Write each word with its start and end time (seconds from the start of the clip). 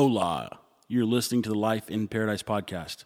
Hola, 0.00 0.60
you're 0.86 1.04
listening 1.04 1.42
to 1.42 1.48
the 1.48 1.58
Life 1.58 1.90
in 1.90 2.06
Paradise 2.06 2.44
podcast. 2.44 3.02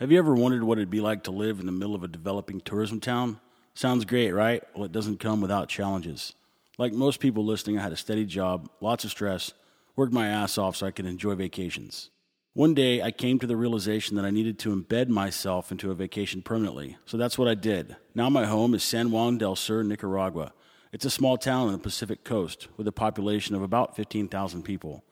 Have 0.00 0.12
you 0.12 0.18
ever 0.18 0.34
wondered 0.34 0.64
what 0.64 0.76
it'd 0.76 0.90
be 0.90 1.00
like 1.00 1.22
to 1.22 1.30
live 1.30 1.60
in 1.60 1.64
the 1.64 1.72
middle 1.72 1.94
of 1.94 2.02
a 2.02 2.08
developing 2.08 2.60
tourism 2.60 3.00
town? 3.00 3.40
Sounds 3.72 4.04
great, 4.04 4.32
right? 4.32 4.62
Well, 4.74 4.84
it 4.84 4.92
doesn't 4.92 5.18
come 5.18 5.40
without 5.40 5.70
challenges. 5.70 6.34
Like 6.76 6.92
most 6.92 7.20
people 7.20 7.42
listening, 7.42 7.78
I 7.78 7.82
had 7.82 7.92
a 7.92 7.96
steady 7.96 8.26
job, 8.26 8.68
lots 8.82 9.02
of 9.02 9.12
stress, 9.12 9.54
worked 9.96 10.12
my 10.12 10.26
ass 10.26 10.58
off 10.58 10.76
so 10.76 10.86
I 10.86 10.90
could 10.90 11.06
enjoy 11.06 11.36
vacations. 11.36 12.10
One 12.52 12.74
day, 12.74 13.00
I 13.00 13.12
came 13.12 13.38
to 13.38 13.46
the 13.46 13.56
realization 13.56 14.14
that 14.16 14.26
I 14.26 14.30
needed 14.30 14.58
to 14.58 14.76
embed 14.76 15.08
myself 15.08 15.72
into 15.72 15.90
a 15.90 15.94
vacation 15.94 16.42
permanently. 16.42 16.98
So 17.06 17.16
that's 17.16 17.38
what 17.38 17.48
I 17.48 17.54
did. 17.54 17.96
Now, 18.14 18.28
my 18.28 18.44
home 18.44 18.74
is 18.74 18.84
San 18.84 19.10
Juan 19.10 19.38
del 19.38 19.56
Sur, 19.56 19.84
Nicaragua. 19.84 20.52
It's 20.92 21.06
a 21.06 21.10
small 21.10 21.38
town 21.38 21.68
on 21.68 21.72
the 21.72 21.78
Pacific 21.78 22.24
coast 22.24 22.68
with 22.76 22.86
a 22.86 22.92
population 22.92 23.56
of 23.56 23.62
about 23.62 23.96
15,000 23.96 24.64
people. 24.64 25.02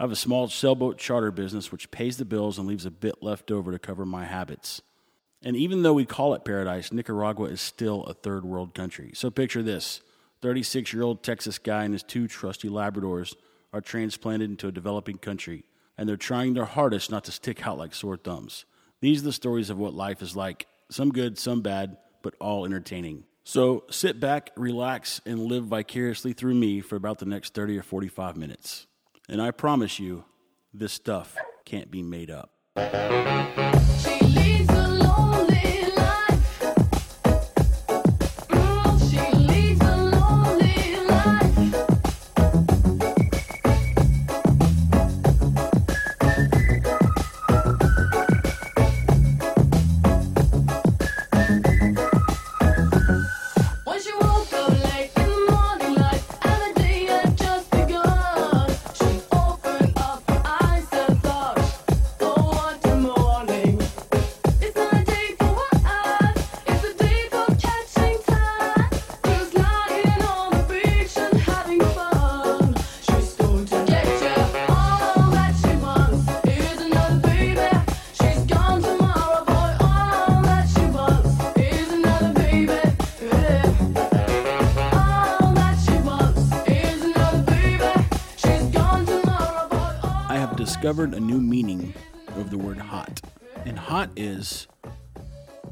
I 0.00 0.04
have 0.04 0.12
a 0.12 0.16
small 0.16 0.48
sailboat 0.48 0.96
charter 0.96 1.30
business 1.30 1.70
which 1.70 1.90
pays 1.90 2.16
the 2.16 2.24
bills 2.24 2.56
and 2.56 2.66
leaves 2.66 2.86
a 2.86 2.90
bit 2.90 3.22
left 3.22 3.50
over 3.50 3.70
to 3.70 3.78
cover 3.78 4.06
my 4.06 4.24
habits. 4.24 4.80
And 5.42 5.54
even 5.54 5.82
though 5.82 5.92
we 5.92 6.06
call 6.06 6.32
it 6.32 6.42
paradise, 6.42 6.90
Nicaragua 6.90 7.48
is 7.48 7.60
still 7.60 8.04
a 8.04 8.14
third 8.14 8.46
world 8.46 8.74
country. 8.74 9.10
So 9.12 9.30
picture 9.30 9.62
this 9.62 10.00
36 10.40 10.94
year 10.94 11.02
old 11.02 11.22
Texas 11.22 11.58
guy 11.58 11.84
and 11.84 11.92
his 11.92 12.02
two 12.02 12.28
trusty 12.28 12.66
Labradors 12.66 13.34
are 13.74 13.82
transplanted 13.82 14.48
into 14.48 14.68
a 14.68 14.72
developing 14.72 15.18
country 15.18 15.64
and 15.98 16.08
they're 16.08 16.16
trying 16.16 16.54
their 16.54 16.64
hardest 16.64 17.10
not 17.10 17.24
to 17.24 17.30
stick 17.30 17.66
out 17.66 17.76
like 17.76 17.94
sore 17.94 18.16
thumbs. 18.16 18.64
These 19.02 19.20
are 19.20 19.26
the 19.26 19.34
stories 19.34 19.68
of 19.68 19.76
what 19.76 19.92
life 19.92 20.22
is 20.22 20.34
like 20.34 20.66
some 20.90 21.10
good, 21.10 21.38
some 21.38 21.60
bad, 21.60 21.98
but 22.22 22.34
all 22.40 22.64
entertaining. 22.64 23.24
So 23.44 23.84
sit 23.90 24.18
back, 24.18 24.48
relax, 24.56 25.20
and 25.26 25.40
live 25.40 25.66
vicariously 25.66 26.32
through 26.32 26.54
me 26.54 26.80
for 26.80 26.96
about 26.96 27.18
the 27.18 27.26
next 27.26 27.52
30 27.52 27.76
or 27.76 27.82
45 27.82 28.38
minutes. 28.38 28.86
And 29.30 29.40
I 29.40 29.52
promise 29.52 30.00
you, 30.00 30.24
this 30.74 30.92
stuff 30.92 31.36
can't 31.64 31.88
be 31.88 32.02
made 32.02 32.32
up. 32.32 32.50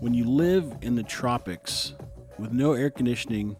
When 0.00 0.14
you 0.14 0.24
live 0.24 0.76
in 0.82 0.94
the 0.94 1.02
tropics 1.02 1.94
with 2.38 2.52
no 2.52 2.72
air 2.72 2.90
conditioning 2.90 3.56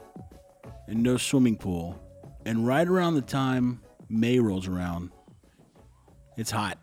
and 0.87 1.03
no 1.03 1.17
swimming 1.17 1.57
pool, 1.57 2.01
and 2.47 2.67
right 2.67 2.87
around 2.87 3.15
the 3.15 3.23
time 3.23 3.81
May 4.09 4.39
rolls 4.39 4.69
around, 4.69 5.11
it's 6.37 6.51
hot. 6.51 6.79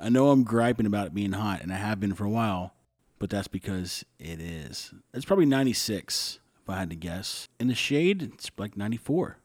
I 0.00 0.08
know 0.08 0.30
I'm 0.30 0.42
griping 0.42 0.86
about 0.86 1.06
it 1.06 1.14
being 1.14 1.32
hot, 1.32 1.62
and 1.62 1.72
I 1.72 1.76
have 1.76 2.00
been 2.00 2.14
for 2.14 2.24
a 2.24 2.30
while, 2.30 2.74
but 3.18 3.30
that's 3.30 3.48
because 3.48 4.04
it 4.18 4.40
is. 4.40 4.92
It's 5.14 5.24
probably 5.24 5.46
96, 5.46 6.40
if 6.62 6.68
I 6.68 6.78
had 6.78 6.90
to 6.90 6.96
guess. 6.96 7.48
In 7.60 7.68
the 7.68 7.74
shade, 7.74 8.22
it's 8.22 8.50
like 8.58 8.76
94. 8.76 9.38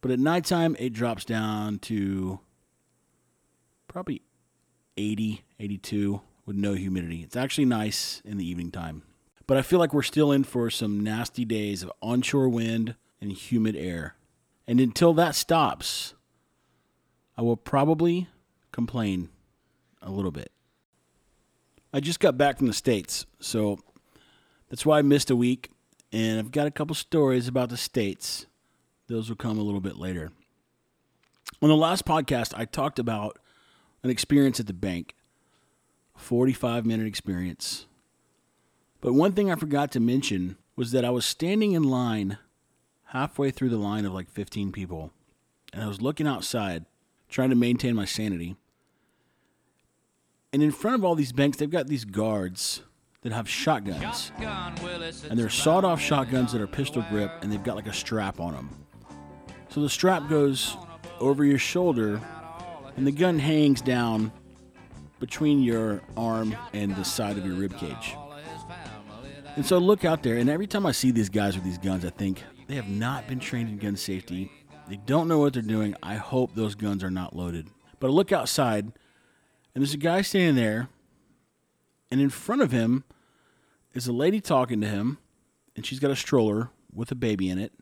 But 0.00 0.10
at 0.10 0.18
nighttime, 0.18 0.74
it 0.78 0.92
drops 0.92 1.24
down 1.24 1.78
to 1.80 2.40
probably 3.86 4.22
80, 4.96 5.44
82 5.60 6.20
with 6.46 6.56
no 6.56 6.74
humidity. 6.74 7.22
It's 7.22 7.36
actually 7.36 7.64
nice 7.64 8.22
in 8.24 8.36
the 8.36 8.48
evening 8.48 8.70
time. 8.70 9.02
But 9.46 9.56
I 9.56 9.62
feel 9.62 9.78
like 9.78 9.92
we're 9.92 10.02
still 10.02 10.32
in 10.32 10.44
for 10.44 10.70
some 10.70 11.00
nasty 11.00 11.44
days 11.44 11.82
of 11.82 11.92
onshore 12.00 12.48
wind 12.48 12.94
and 13.20 13.32
humid 13.32 13.76
air. 13.76 14.16
And 14.66 14.80
until 14.80 15.12
that 15.14 15.34
stops, 15.34 16.14
I 17.36 17.42
will 17.42 17.56
probably 17.56 18.28
complain 18.72 19.28
a 20.00 20.10
little 20.10 20.30
bit. 20.30 20.50
I 21.92 22.00
just 22.00 22.20
got 22.20 22.38
back 22.38 22.58
from 22.58 22.66
the 22.66 22.72
States, 22.72 23.26
so 23.38 23.78
that's 24.68 24.84
why 24.84 24.98
I 24.98 25.02
missed 25.02 25.30
a 25.30 25.36
week. 25.36 25.70
And 26.12 26.38
I've 26.38 26.50
got 26.50 26.66
a 26.66 26.70
couple 26.70 26.94
stories 26.94 27.48
about 27.48 27.68
the 27.68 27.76
States. 27.76 28.46
Those 29.08 29.28
will 29.28 29.36
come 29.36 29.58
a 29.58 29.62
little 29.62 29.80
bit 29.80 29.96
later. 29.96 30.30
On 31.60 31.68
the 31.68 31.76
last 31.76 32.04
podcast, 32.04 32.52
I 32.56 32.64
talked 32.64 32.98
about 32.98 33.38
an 34.02 34.10
experience 34.10 34.60
at 34.60 34.66
the 34.66 34.72
bank, 34.72 35.14
45 36.16 36.86
minute 36.86 37.06
experience. 37.06 37.86
But 39.00 39.12
one 39.12 39.32
thing 39.32 39.50
I 39.50 39.56
forgot 39.56 39.92
to 39.92 40.00
mention 40.00 40.56
was 40.76 40.92
that 40.92 41.04
I 41.04 41.10
was 41.10 41.26
standing 41.26 41.72
in 41.72 41.82
line 41.82 42.38
halfway 43.08 43.50
through 43.50 43.68
the 43.68 43.76
line 43.76 44.04
of 44.04 44.12
like 44.12 44.30
15 44.30 44.72
people, 44.72 45.12
and 45.72 45.82
I 45.82 45.86
was 45.86 46.00
looking 46.00 46.26
outside 46.26 46.86
trying 47.28 47.50
to 47.50 47.56
maintain 47.56 47.94
my 47.94 48.04
sanity. 48.04 48.56
And 50.52 50.62
in 50.62 50.70
front 50.70 50.94
of 50.94 51.04
all 51.04 51.14
these 51.14 51.32
banks, 51.32 51.56
they've 51.56 51.70
got 51.70 51.88
these 51.88 52.04
guards 52.04 52.82
that 53.22 53.32
have 53.32 53.48
shotguns. 53.48 54.30
And 55.28 55.38
they're 55.38 55.50
sawed 55.50 55.84
off 55.84 56.00
shotguns 56.00 56.52
that 56.52 56.60
are 56.60 56.66
pistol 56.66 57.04
grip, 57.10 57.32
and 57.42 57.50
they've 57.50 57.62
got 57.62 57.74
like 57.76 57.88
a 57.88 57.92
strap 57.92 58.38
on 58.38 58.54
them. 58.54 58.86
So 59.68 59.80
the 59.80 59.90
strap 59.90 60.28
goes 60.28 60.76
over 61.18 61.44
your 61.44 61.58
shoulder, 61.58 62.20
and 62.96 63.06
the 63.06 63.12
gun 63.12 63.38
hangs 63.38 63.80
down 63.80 64.30
between 65.24 65.62
your 65.62 66.02
arm 66.18 66.54
and 66.74 66.94
the 66.96 67.02
side 67.02 67.38
of 67.38 67.46
your 67.46 67.54
rib 67.54 67.74
cage. 67.78 68.14
And 69.56 69.64
so 69.64 69.78
look 69.78 70.04
out 70.04 70.22
there, 70.22 70.36
and 70.36 70.50
every 70.50 70.66
time 70.66 70.84
I 70.84 70.92
see 70.92 71.12
these 71.12 71.30
guys 71.30 71.54
with 71.54 71.64
these 71.64 71.78
guns, 71.78 72.04
I 72.04 72.10
think 72.10 72.42
they 72.66 72.74
have 72.74 72.90
not 72.90 73.26
been 73.26 73.38
trained 73.38 73.70
in 73.70 73.78
gun 73.78 73.96
safety. 73.96 74.52
They 74.86 74.96
don't 74.96 75.26
know 75.26 75.38
what 75.38 75.54
they're 75.54 75.62
doing. 75.62 75.94
I 76.02 76.16
hope 76.16 76.54
those 76.54 76.74
guns 76.74 77.02
are 77.02 77.10
not 77.10 77.34
loaded. 77.34 77.68
But 78.00 78.08
I 78.08 78.10
look 78.10 78.32
outside, 78.32 78.84
and 78.84 79.82
there's 79.82 79.94
a 79.94 79.96
guy 79.96 80.20
standing 80.20 80.56
there, 80.56 80.90
and 82.10 82.20
in 82.20 82.28
front 82.28 82.60
of 82.60 82.70
him 82.70 83.04
is 83.94 84.06
a 84.06 84.12
lady 84.12 84.42
talking 84.42 84.82
to 84.82 84.86
him, 84.86 85.16
and 85.74 85.86
she's 85.86 86.00
got 86.00 86.10
a 86.10 86.16
stroller 86.16 86.68
with 86.92 87.10
a 87.10 87.14
baby 87.14 87.48
in 87.48 87.58
it. 87.58 87.72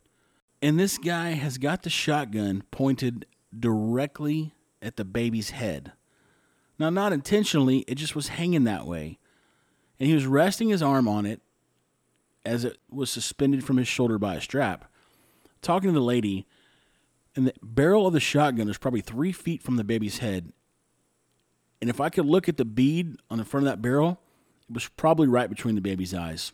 And 0.60 0.78
this 0.78 0.96
guy 0.96 1.30
has 1.30 1.58
got 1.58 1.82
the 1.82 1.90
shotgun 1.90 2.62
pointed 2.70 3.26
directly 3.58 4.54
at 4.80 4.96
the 4.96 5.04
baby's 5.04 5.50
head. 5.50 5.90
Now, 6.82 6.90
not 6.90 7.12
intentionally, 7.12 7.84
it 7.86 7.94
just 7.94 8.16
was 8.16 8.26
hanging 8.26 8.64
that 8.64 8.88
way. 8.88 9.20
And 10.00 10.08
he 10.08 10.16
was 10.16 10.26
resting 10.26 10.70
his 10.70 10.82
arm 10.82 11.06
on 11.06 11.26
it 11.26 11.40
as 12.44 12.64
it 12.64 12.76
was 12.90 13.08
suspended 13.08 13.62
from 13.62 13.76
his 13.76 13.86
shoulder 13.86 14.18
by 14.18 14.34
a 14.34 14.40
strap, 14.40 14.86
talking 15.60 15.90
to 15.90 15.94
the 15.94 16.04
lady. 16.04 16.44
And 17.36 17.46
the 17.46 17.54
barrel 17.62 18.08
of 18.08 18.14
the 18.14 18.18
shotgun 18.18 18.68
is 18.68 18.78
probably 18.78 19.00
three 19.00 19.30
feet 19.30 19.62
from 19.62 19.76
the 19.76 19.84
baby's 19.84 20.18
head. 20.18 20.52
And 21.80 21.88
if 21.88 22.00
I 22.00 22.08
could 22.08 22.26
look 22.26 22.48
at 22.48 22.56
the 22.56 22.64
bead 22.64 23.14
on 23.30 23.38
the 23.38 23.44
front 23.44 23.64
of 23.64 23.70
that 23.70 23.80
barrel, 23.80 24.18
it 24.68 24.74
was 24.74 24.88
probably 24.88 25.28
right 25.28 25.48
between 25.48 25.76
the 25.76 25.80
baby's 25.80 26.12
eyes. 26.12 26.50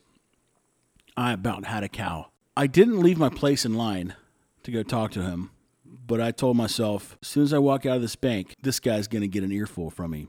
I 1.17 1.33
about 1.33 1.65
had 1.65 1.85
a 1.85 1.89
cow. 1.89 2.27
I 2.55 2.67
didn't 2.67 3.01
leave 3.01 3.17
my 3.17 3.31
place 3.31 3.65
in 3.65 3.73
line 3.73 4.15
to 4.65 4.71
go 4.71 4.83
talk 4.83 5.11
to 5.13 5.23
him, 5.23 5.53
but 6.07 6.21
I 6.21 6.31
told 6.31 6.57
myself, 6.57 7.17
as 7.23 7.29
soon 7.29 7.43
as 7.43 7.53
I 7.53 7.59
walk 7.59 7.87
out 7.87 7.97
of 7.97 8.03
this 8.03 8.17
bank, 8.17 8.57
this 8.63 8.81
guy's 8.81 9.09
going 9.09 9.23
to 9.23 9.29
get 9.29 9.45
an 9.45 9.53
earful 9.53 9.91
from 9.91 10.11
me. 10.11 10.29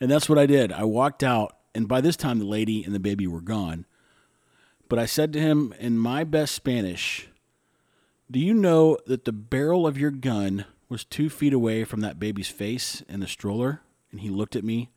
And 0.00 0.10
that's 0.10 0.28
what 0.28 0.38
I 0.38 0.46
did. 0.46 0.72
I 0.72 0.84
walked 0.84 1.22
out, 1.22 1.56
and 1.74 1.88
by 1.88 2.00
this 2.00 2.16
time, 2.16 2.38
the 2.38 2.44
lady 2.44 2.84
and 2.84 2.94
the 2.94 3.00
baby 3.00 3.26
were 3.26 3.40
gone. 3.40 3.86
But 4.88 4.98
I 4.98 5.06
said 5.06 5.32
to 5.32 5.40
him 5.40 5.74
in 5.78 5.98
my 5.98 6.24
best 6.24 6.54
Spanish, 6.54 7.28
Do 8.30 8.38
you 8.38 8.54
know 8.54 8.98
that 9.06 9.24
the 9.24 9.32
barrel 9.32 9.86
of 9.86 9.98
your 9.98 10.10
gun 10.10 10.64
was 10.88 11.04
two 11.04 11.28
feet 11.28 11.52
away 11.52 11.84
from 11.84 12.00
that 12.00 12.18
baby's 12.18 12.48
face 12.48 13.02
in 13.08 13.20
the 13.20 13.26
stroller? 13.26 13.82
And 14.10 14.20
he 14.20 14.30
looked 14.30 14.56
at 14.56 14.64
me, 14.64 14.90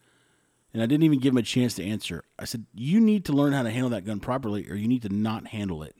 and 0.74 0.82
I 0.82 0.86
didn't 0.86 1.04
even 1.04 1.20
give 1.20 1.34
him 1.34 1.38
a 1.38 1.44
chance 1.44 1.74
to 1.76 1.84
answer. 1.84 2.24
I 2.40 2.46
said, 2.46 2.66
You 2.74 3.02
need 3.02 3.26
to 3.26 3.34
learn 3.34 3.54
how 3.54 3.64
to 3.64 3.72
handle 3.72 3.90
that 3.90 4.06
gun 4.06 4.20
properly, 4.22 4.70
or 4.70 4.76
you 4.76 4.88
need 4.88 5.02
to 5.02 5.10
not 5.10 5.48
handle 5.48 5.84
it. 5.84 5.96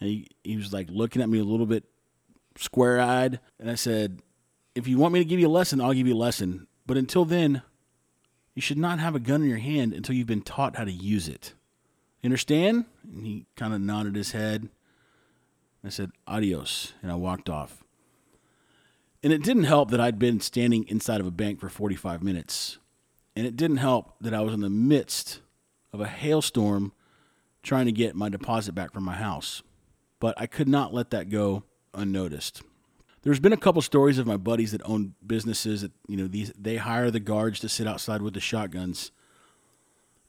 He, 0.00 0.28
he 0.42 0.56
was 0.56 0.72
like 0.72 0.88
looking 0.90 1.22
at 1.22 1.28
me 1.28 1.38
a 1.38 1.44
little 1.44 1.66
bit 1.66 1.84
square 2.56 3.00
eyed. 3.00 3.40
And 3.58 3.70
I 3.70 3.74
said, 3.74 4.20
If 4.74 4.88
you 4.88 4.98
want 4.98 5.14
me 5.14 5.20
to 5.20 5.24
give 5.24 5.40
you 5.40 5.48
a 5.48 5.50
lesson, 5.50 5.80
I'll 5.80 5.92
give 5.92 6.06
you 6.06 6.14
a 6.14 6.16
lesson. 6.16 6.66
But 6.86 6.96
until 6.96 7.24
then, 7.24 7.62
you 8.54 8.62
should 8.62 8.78
not 8.78 8.98
have 8.98 9.14
a 9.14 9.20
gun 9.20 9.42
in 9.42 9.48
your 9.48 9.58
hand 9.58 9.92
until 9.92 10.14
you've 10.14 10.26
been 10.26 10.42
taught 10.42 10.76
how 10.76 10.84
to 10.84 10.92
use 10.92 11.28
it. 11.28 11.54
You 12.22 12.28
understand? 12.28 12.86
And 13.04 13.26
he 13.26 13.46
kind 13.56 13.72
of 13.72 13.80
nodded 13.80 14.16
his 14.16 14.32
head. 14.32 14.68
I 15.84 15.88
said, 15.88 16.10
Adios. 16.26 16.92
And 17.02 17.10
I 17.10 17.14
walked 17.14 17.48
off. 17.48 17.84
And 19.22 19.32
it 19.32 19.42
didn't 19.42 19.64
help 19.64 19.90
that 19.90 20.00
I'd 20.00 20.18
been 20.18 20.40
standing 20.40 20.84
inside 20.88 21.20
of 21.20 21.26
a 21.26 21.30
bank 21.30 21.60
for 21.60 21.68
45 21.68 22.22
minutes. 22.22 22.78
And 23.36 23.46
it 23.46 23.56
didn't 23.56 23.78
help 23.78 24.14
that 24.20 24.34
I 24.34 24.40
was 24.40 24.54
in 24.54 24.60
the 24.60 24.70
midst 24.70 25.40
of 25.92 26.00
a 26.00 26.06
hailstorm 26.06 26.92
trying 27.62 27.86
to 27.86 27.92
get 27.92 28.16
my 28.16 28.28
deposit 28.28 28.74
back 28.74 28.92
from 28.92 29.04
my 29.04 29.14
house. 29.14 29.62
But 30.20 30.40
I 30.40 30.46
could 30.46 30.68
not 30.68 30.94
let 30.94 31.10
that 31.10 31.28
go 31.28 31.64
unnoticed. 31.92 32.62
There's 33.22 33.40
been 33.40 33.52
a 33.52 33.58
couple 33.58 33.82
stories 33.82 34.18
of 34.18 34.26
my 34.26 34.36
buddies 34.36 34.72
that 34.72 34.80
own 34.84 35.14
businesses 35.26 35.82
that, 35.82 35.92
you 36.06 36.16
know, 36.16 36.26
these 36.26 36.52
they 36.58 36.76
hire 36.76 37.10
the 37.10 37.20
guards 37.20 37.60
to 37.60 37.68
sit 37.68 37.86
outside 37.86 38.22
with 38.22 38.34
the 38.34 38.40
shotguns. 38.40 39.10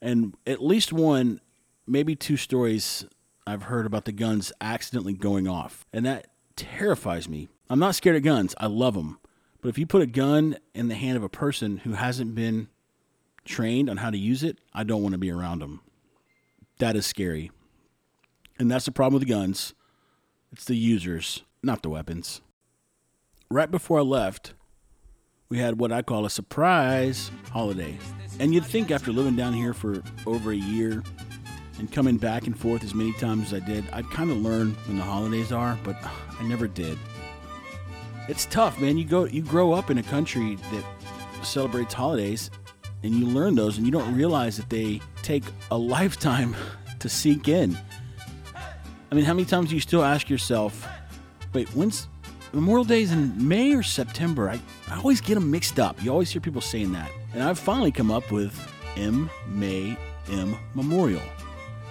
And 0.01 0.35
at 0.47 0.63
least 0.63 0.91
one, 0.91 1.39
maybe 1.85 2.15
two 2.15 2.37
stories 2.37 3.05
I've 3.45 3.63
heard 3.63 3.85
about 3.85 4.05
the 4.05 4.11
guns 4.11 4.51
accidentally 4.59 5.13
going 5.13 5.47
off. 5.47 5.85
And 5.93 6.05
that 6.05 6.27
terrifies 6.55 7.29
me. 7.29 7.47
I'm 7.69 7.79
not 7.79 7.95
scared 7.95 8.15
of 8.15 8.23
guns. 8.23 8.55
I 8.57 8.67
love 8.67 8.95
them. 8.95 9.19
But 9.61 9.69
if 9.69 9.77
you 9.77 9.85
put 9.85 10.01
a 10.01 10.07
gun 10.07 10.57
in 10.73 10.87
the 10.87 10.95
hand 10.95 11.17
of 11.17 11.23
a 11.23 11.29
person 11.29 11.77
who 11.77 11.93
hasn't 11.93 12.35
been 12.35 12.67
trained 13.45 13.89
on 13.89 13.97
how 13.97 14.09
to 14.09 14.17
use 14.17 14.43
it, 14.43 14.57
I 14.73 14.83
don't 14.83 15.03
want 15.03 15.13
to 15.13 15.19
be 15.19 15.31
around 15.31 15.59
them. 15.59 15.81
That 16.79 16.95
is 16.95 17.05
scary. 17.05 17.51
And 18.59 18.69
that's 18.69 18.85
the 18.85 18.91
problem 18.91 19.19
with 19.19 19.27
the 19.27 19.33
guns. 19.33 19.73
It's 20.51 20.65
the 20.65 20.75
users, 20.75 21.43
not 21.63 21.81
the 21.81 21.89
weapons. 21.89 22.41
Right 23.49 23.71
before 23.71 23.99
I 23.99 24.01
left, 24.01 24.53
we 25.47 25.59
had 25.59 25.79
what 25.79 25.93
I 25.93 26.01
call 26.01 26.25
a 26.25 26.29
surprise 26.29 27.31
holiday. 27.51 27.97
And 28.37 28.53
you'd 28.53 28.65
think 28.65 28.91
after 28.91 29.13
living 29.13 29.37
down 29.37 29.53
here 29.53 29.73
for 29.73 30.03
over 30.25 30.51
a 30.51 30.55
year 30.55 31.03
and 31.79 31.89
coming 31.89 32.17
back 32.17 32.47
and 32.47 32.57
forth 32.57 32.83
as 32.83 32.93
many 32.93 33.13
times 33.13 33.53
as 33.53 33.61
I 33.61 33.65
did, 33.65 33.85
I'd 33.93 34.09
kind 34.09 34.29
of 34.29 34.37
learn 34.37 34.71
when 34.87 34.97
the 34.97 35.03
holidays 35.03 35.53
are, 35.53 35.79
but 35.85 35.95
I 36.37 36.43
never 36.43 36.67
did. 36.67 36.97
It's 38.27 38.45
tough, 38.45 38.79
man. 38.79 38.97
You 38.97 39.05
go 39.05 39.25
you 39.25 39.41
grow 39.41 39.71
up 39.71 39.89
in 39.89 39.97
a 39.99 40.03
country 40.03 40.55
that 40.55 40.85
celebrates 41.43 41.93
holidays 41.93 42.51
and 43.03 43.13
you 43.15 43.25
learn 43.25 43.55
those 43.55 43.77
and 43.77 43.85
you 43.85 43.91
don't 43.91 44.13
realize 44.15 44.57
that 44.57 44.69
they 44.69 44.99
take 45.23 45.43
a 45.71 45.77
lifetime 45.95 46.55
to 46.99 47.07
sink 47.07 47.47
in. 47.47 47.77
I 49.11 49.15
mean, 49.15 49.25
how 49.25 49.33
many 49.33 49.43
times 49.43 49.69
do 49.69 49.75
you 49.75 49.81
still 49.81 50.03
ask 50.03 50.29
yourself, 50.29 50.87
wait, 51.51 51.67
when's 51.75 52.07
Memorial 52.53 52.85
Day's 52.85 53.11
in 53.11 53.45
May 53.45 53.73
or 53.73 53.83
September? 53.83 54.49
I, 54.49 54.61
I 54.89 54.97
always 54.97 55.19
get 55.19 55.35
them 55.35 55.51
mixed 55.51 55.79
up. 55.79 56.01
You 56.01 56.11
always 56.11 56.31
hear 56.31 56.39
people 56.39 56.61
saying 56.61 56.93
that. 56.93 57.11
And 57.33 57.43
I've 57.43 57.59
finally 57.59 57.91
come 57.91 58.09
up 58.09 58.31
with 58.31 58.57
M 58.95 59.29
May 59.47 59.97
M 60.29 60.55
Memorial, 60.75 61.21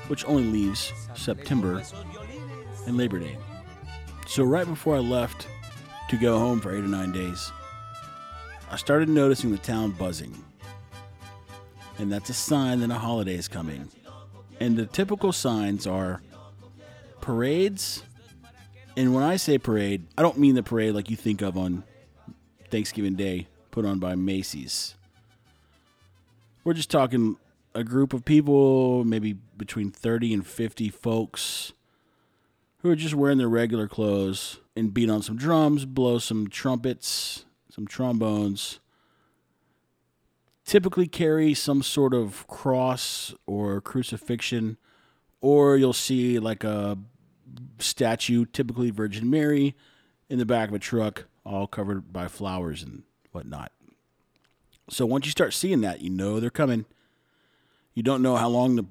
which 0.08 0.24
only 0.24 0.44
leaves 0.44 0.94
September 1.14 1.82
and 2.86 2.96
Labor 2.96 3.18
Day. 3.18 3.36
So 4.26 4.42
right 4.42 4.66
before 4.66 4.96
I 4.96 5.00
left 5.00 5.46
to 6.08 6.16
go 6.16 6.38
home 6.38 6.58
for 6.58 6.74
eight 6.74 6.84
or 6.84 6.88
nine 6.88 7.12
days, 7.12 7.52
I 8.70 8.76
started 8.76 9.10
noticing 9.10 9.50
the 9.50 9.58
town 9.58 9.90
buzzing. 9.90 10.32
And 11.98 12.10
that's 12.10 12.30
a 12.30 12.34
sign 12.34 12.80
that 12.80 12.90
a 12.90 12.94
holiday 12.94 13.34
is 13.34 13.46
coming. 13.46 13.88
And 14.58 14.74
the 14.74 14.86
typical 14.86 15.32
signs 15.32 15.86
are 15.86 16.22
parades. 17.20 18.02
And 18.96 19.14
when 19.14 19.22
I 19.22 19.36
say 19.36 19.58
parade, 19.58 20.06
I 20.18 20.22
don't 20.22 20.38
mean 20.38 20.54
the 20.54 20.62
parade 20.62 20.94
like 20.94 21.10
you 21.10 21.16
think 21.16 21.42
of 21.42 21.56
on 21.56 21.84
Thanksgiving 22.70 23.14
Day 23.14 23.48
put 23.70 23.84
on 23.84 23.98
by 23.98 24.14
Macy's. 24.14 24.94
We're 26.64 26.74
just 26.74 26.90
talking 26.90 27.36
a 27.74 27.84
group 27.84 28.12
of 28.12 28.24
people, 28.24 29.04
maybe 29.04 29.34
between 29.56 29.90
30 29.90 30.34
and 30.34 30.46
50 30.46 30.88
folks, 30.88 31.72
who 32.78 32.90
are 32.90 32.96
just 32.96 33.14
wearing 33.14 33.38
their 33.38 33.48
regular 33.48 33.86
clothes 33.88 34.60
and 34.76 34.92
beat 34.92 35.10
on 35.10 35.22
some 35.22 35.36
drums, 35.36 35.84
blow 35.84 36.18
some 36.18 36.48
trumpets, 36.48 37.44
some 37.70 37.86
trombones. 37.86 38.80
Typically 40.64 41.06
carry 41.06 41.54
some 41.54 41.82
sort 41.82 42.14
of 42.14 42.46
cross 42.46 43.34
or 43.46 43.80
crucifixion, 43.80 44.76
or 45.40 45.76
you'll 45.76 45.92
see 45.92 46.38
like 46.38 46.64
a 46.64 46.98
statue, 47.78 48.44
typically 48.44 48.90
Virgin 48.90 49.30
Mary, 49.30 49.74
in 50.28 50.38
the 50.38 50.46
back 50.46 50.68
of 50.68 50.74
a 50.74 50.78
truck, 50.78 51.26
all 51.44 51.66
covered 51.66 52.12
by 52.12 52.28
flowers 52.28 52.82
and 52.82 53.02
whatnot. 53.32 53.72
So 54.88 55.06
once 55.06 55.26
you 55.26 55.30
start 55.30 55.54
seeing 55.54 55.80
that, 55.82 56.00
you 56.00 56.10
know 56.10 56.40
they're 56.40 56.50
coming. 56.50 56.84
You 57.94 58.02
don't 58.02 58.22
know 58.22 58.36
how 58.36 58.48
long 58.48 58.76
the 58.76 58.84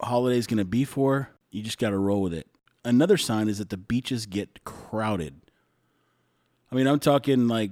holiday 0.00 0.38
is 0.38 0.46
going 0.46 0.58
to 0.58 0.64
be 0.64 0.84
for. 0.84 1.30
You 1.50 1.62
just 1.62 1.78
got 1.78 1.90
to 1.90 1.98
roll 1.98 2.22
with 2.22 2.34
it. 2.34 2.46
Another 2.84 3.16
sign 3.16 3.48
is 3.48 3.58
that 3.58 3.70
the 3.70 3.76
beaches 3.76 4.26
get 4.26 4.64
crowded. 4.64 5.40
I 6.70 6.74
mean, 6.74 6.86
I'm 6.86 6.98
talking 6.98 7.48
like 7.48 7.70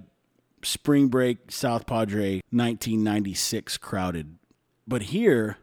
spring 0.62 1.08
break 1.08 1.50
South 1.50 1.86
Padre 1.86 2.34
1996 2.50 3.78
crowded. 3.78 4.36
But 4.86 5.02
here, 5.02 5.56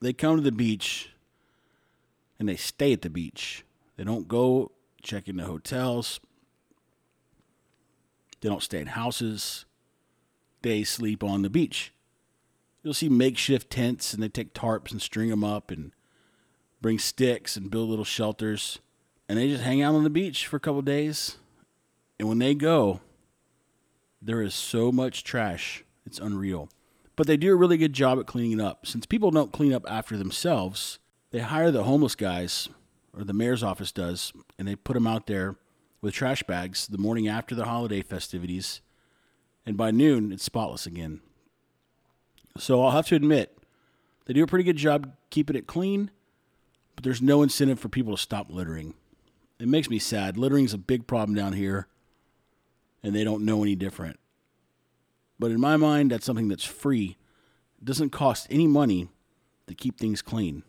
they 0.00 0.12
come 0.12 0.36
to 0.36 0.42
the 0.42 0.52
beach 0.52 1.10
and 2.38 2.48
they 2.48 2.56
stay 2.56 2.92
at 2.92 3.02
the 3.02 3.10
beach. 3.10 3.64
They 3.96 4.04
don't 4.04 4.28
go 4.28 4.72
check 5.02 5.28
into 5.28 5.44
hotels. 5.44 6.20
They 8.40 8.48
don't 8.48 8.62
stay 8.62 8.80
in 8.80 8.88
houses. 8.88 9.64
They 10.62 10.84
sleep 10.84 11.22
on 11.24 11.42
the 11.42 11.50
beach. 11.50 11.92
You'll 12.82 12.94
see 12.94 13.08
makeshift 13.08 13.70
tents 13.70 14.12
and 14.12 14.22
they 14.22 14.28
take 14.28 14.54
tarps 14.54 14.92
and 14.92 15.00
string 15.00 15.30
them 15.30 15.44
up 15.44 15.70
and 15.70 15.92
bring 16.80 16.98
sticks 16.98 17.56
and 17.56 17.70
build 17.70 17.88
little 17.88 18.04
shelters. 18.04 18.78
And 19.28 19.38
they 19.38 19.48
just 19.48 19.64
hang 19.64 19.82
out 19.82 19.94
on 19.94 20.04
the 20.04 20.10
beach 20.10 20.46
for 20.46 20.56
a 20.56 20.60
couple 20.60 20.82
days. 20.82 21.38
And 22.18 22.28
when 22.28 22.38
they 22.38 22.54
go, 22.54 23.00
there 24.22 24.42
is 24.42 24.54
so 24.54 24.92
much 24.92 25.24
trash. 25.24 25.84
It's 26.04 26.18
unreal. 26.18 26.68
But 27.16 27.26
they 27.26 27.36
do 27.36 27.52
a 27.52 27.56
really 27.56 27.78
good 27.78 27.92
job 27.92 28.18
at 28.18 28.26
cleaning 28.26 28.58
it 28.58 28.62
up. 28.62 28.86
Since 28.86 29.06
people 29.06 29.30
don't 29.30 29.52
clean 29.52 29.72
up 29.72 29.84
after 29.88 30.16
themselves, 30.16 30.98
they 31.36 31.42
hire 31.42 31.70
the 31.70 31.82
homeless 31.82 32.14
guys, 32.14 32.70
or 33.14 33.22
the 33.22 33.34
mayor's 33.34 33.62
office 33.62 33.92
does, 33.92 34.32
and 34.58 34.66
they 34.66 34.74
put 34.74 34.94
them 34.94 35.06
out 35.06 35.26
there 35.26 35.56
with 36.00 36.14
trash 36.14 36.42
bags 36.44 36.86
the 36.86 36.96
morning 36.96 37.28
after 37.28 37.54
the 37.54 37.66
holiday 37.66 38.00
festivities. 38.00 38.80
And 39.66 39.76
by 39.76 39.90
noon, 39.90 40.32
it's 40.32 40.44
spotless 40.44 40.86
again. 40.86 41.20
So 42.56 42.82
I'll 42.82 42.92
have 42.92 43.08
to 43.08 43.16
admit, 43.16 43.58
they 44.24 44.32
do 44.32 44.44
a 44.44 44.46
pretty 44.46 44.64
good 44.64 44.78
job 44.78 45.12
keeping 45.28 45.56
it 45.56 45.66
clean, 45.66 46.10
but 46.94 47.04
there's 47.04 47.20
no 47.20 47.42
incentive 47.42 47.78
for 47.78 47.90
people 47.90 48.16
to 48.16 48.22
stop 48.22 48.46
littering. 48.48 48.94
It 49.60 49.68
makes 49.68 49.90
me 49.90 49.98
sad. 49.98 50.38
Littering's 50.38 50.72
a 50.72 50.78
big 50.78 51.06
problem 51.06 51.36
down 51.36 51.52
here, 51.52 51.86
and 53.02 53.14
they 53.14 53.24
don't 53.24 53.44
know 53.44 53.62
any 53.62 53.74
different. 53.74 54.18
But 55.38 55.50
in 55.50 55.60
my 55.60 55.76
mind, 55.76 56.12
that's 56.12 56.24
something 56.24 56.48
that's 56.48 56.64
free. 56.64 57.18
It 57.76 57.84
doesn't 57.84 58.08
cost 58.08 58.46
any 58.48 58.66
money 58.66 59.10
to 59.66 59.74
keep 59.74 59.98
things 59.98 60.22
clean. 60.22 60.62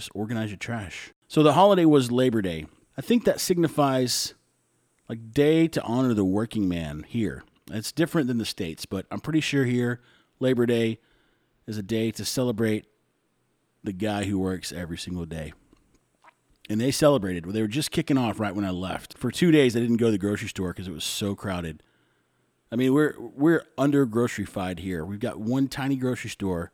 Just 0.00 0.12
organize 0.14 0.48
your 0.48 0.56
trash. 0.56 1.12
So 1.28 1.42
the 1.42 1.52
holiday 1.52 1.84
was 1.84 2.10
Labor 2.10 2.40
Day. 2.40 2.64
I 2.96 3.02
think 3.02 3.26
that 3.26 3.38
signifies 3.38 4.32
like 5.10 5.34
day 5.34 5.68
to 5.68 5.82
honor 5.82 6.14
the 6.14 6.24
working 6.24 6.70
man 6.70 7.04
here. 7.06 7.44
It's 7.70 7.92
different 7.92 8.26
than 8.26 8.38
the 8.38 8.46
states, 8.46 8.86
but 8.86 9.04
I'm 9.10 9.20
pretty 9.20 9.42
sure 9.42 9.66
here 9.66 10.00
Labor 10.38 10.64
Day 10.64 11.00
is 11.66 11.76
a 11.76 11.82
day 11.82 12.10
to 12.12 12.24
celebrate 12.24 12.86
the 13.84 13.92
guy 13.92 14.24
who 14.24 14.38
works 14.38 14.72
every 14.72 14.96
single 14.96 15.26
day. 15.26 15.52
And 16.70 16.80
they 16.80 16.92
celebrated. 16.92 17.44
They 17.44 17.60
were 17.60 17.68
just 17.68 17.90
kicking 17.90 18.16
off 18.16 18.40
right 18.40 18.54
when 18.54 18.64
I 18.64 18.70
left. 18.70 19.18
For 19.18 19.30
2 19.30 19.50
days 19.50 19.76
I 19.76 19.80
didn't 19.80 19.98
go 19.98 20.06
to 20.06 20.12
the 20.12 20.16
grocery 20.16 20.48
store 20.48 20.72
cuz 20.72 20.88
it 20.88 20.94
was 20.94 21.04
so 21.04 21.34
crowded. 21.34 21.82
I 22.72 22.76
mean, 22.76 22.94
we're 22.94 23.16
we're 23.18 23.66
under 23.76 24.06
groceryfied 24.06 24.78
here. 24.78 25.04
We've 25.04 25.20
got 25.20 25.38
one 25.38 25.68
tiny 25.68 25.96
grocery 25.96 26.30
store 26.30 26.72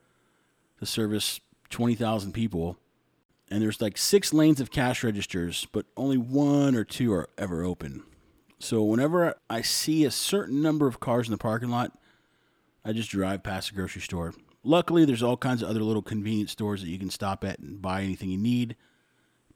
to 0.79 0.87
service 0.87 1.41
20,000 1.71 2.31
people 2.31 2.79
and 3.51 3.63
there's 3.63 3.81
like 3.81 3.97
six 3.97 4.33
lanes 4.33 4.61
of 4.61 4.71
cash 4.71 5.05
registers, 5.05 5.67
but 5.73 5.87
only 5.97 6.17
one 6.17 6.75
or 6.75 6.85
two 6.85 7.13
are 7.13 7.29
ever 7.39 7.63
open. 7.63 8.03
So 8.59 8.83
whenever 8.83 9.35
I 9.49 9.63
see 9.63 10.05
a 10.05 10.11
certain 10.11 10.63
number 10.63 10.87
of 10.87 11.01
cars 11.01 11.27
in 11.29 11.33
the 11.33 11.39
parking 11.39 11.69
lot, 11.69 11.93
I 12.85 12.93
just 12.93 13.11
drive 13.11 13.43
past 13.43 13.69
the 13.69 13.77
grocery 13.77 14.03
store. 14.03 14.35
Luckily, 14.65 15.05
there's 15.05 15.23
all 15.23 15.37
kinds 15.37 15.63
of 15.63 15.69
other 15.69 15.83
little 15.83 16.03
convenience 16.03 16.53
stores 16.53 16.81
that 16.81 16.89
you 16.89 16.99
can 16.99 17.11
stop 17.11 17.45
at 17.45 17.59
and 17.59 17.81
buy 17.81 18.03
anything 18.03 18.31
you 18.31 18.39
need. 18.39 18.75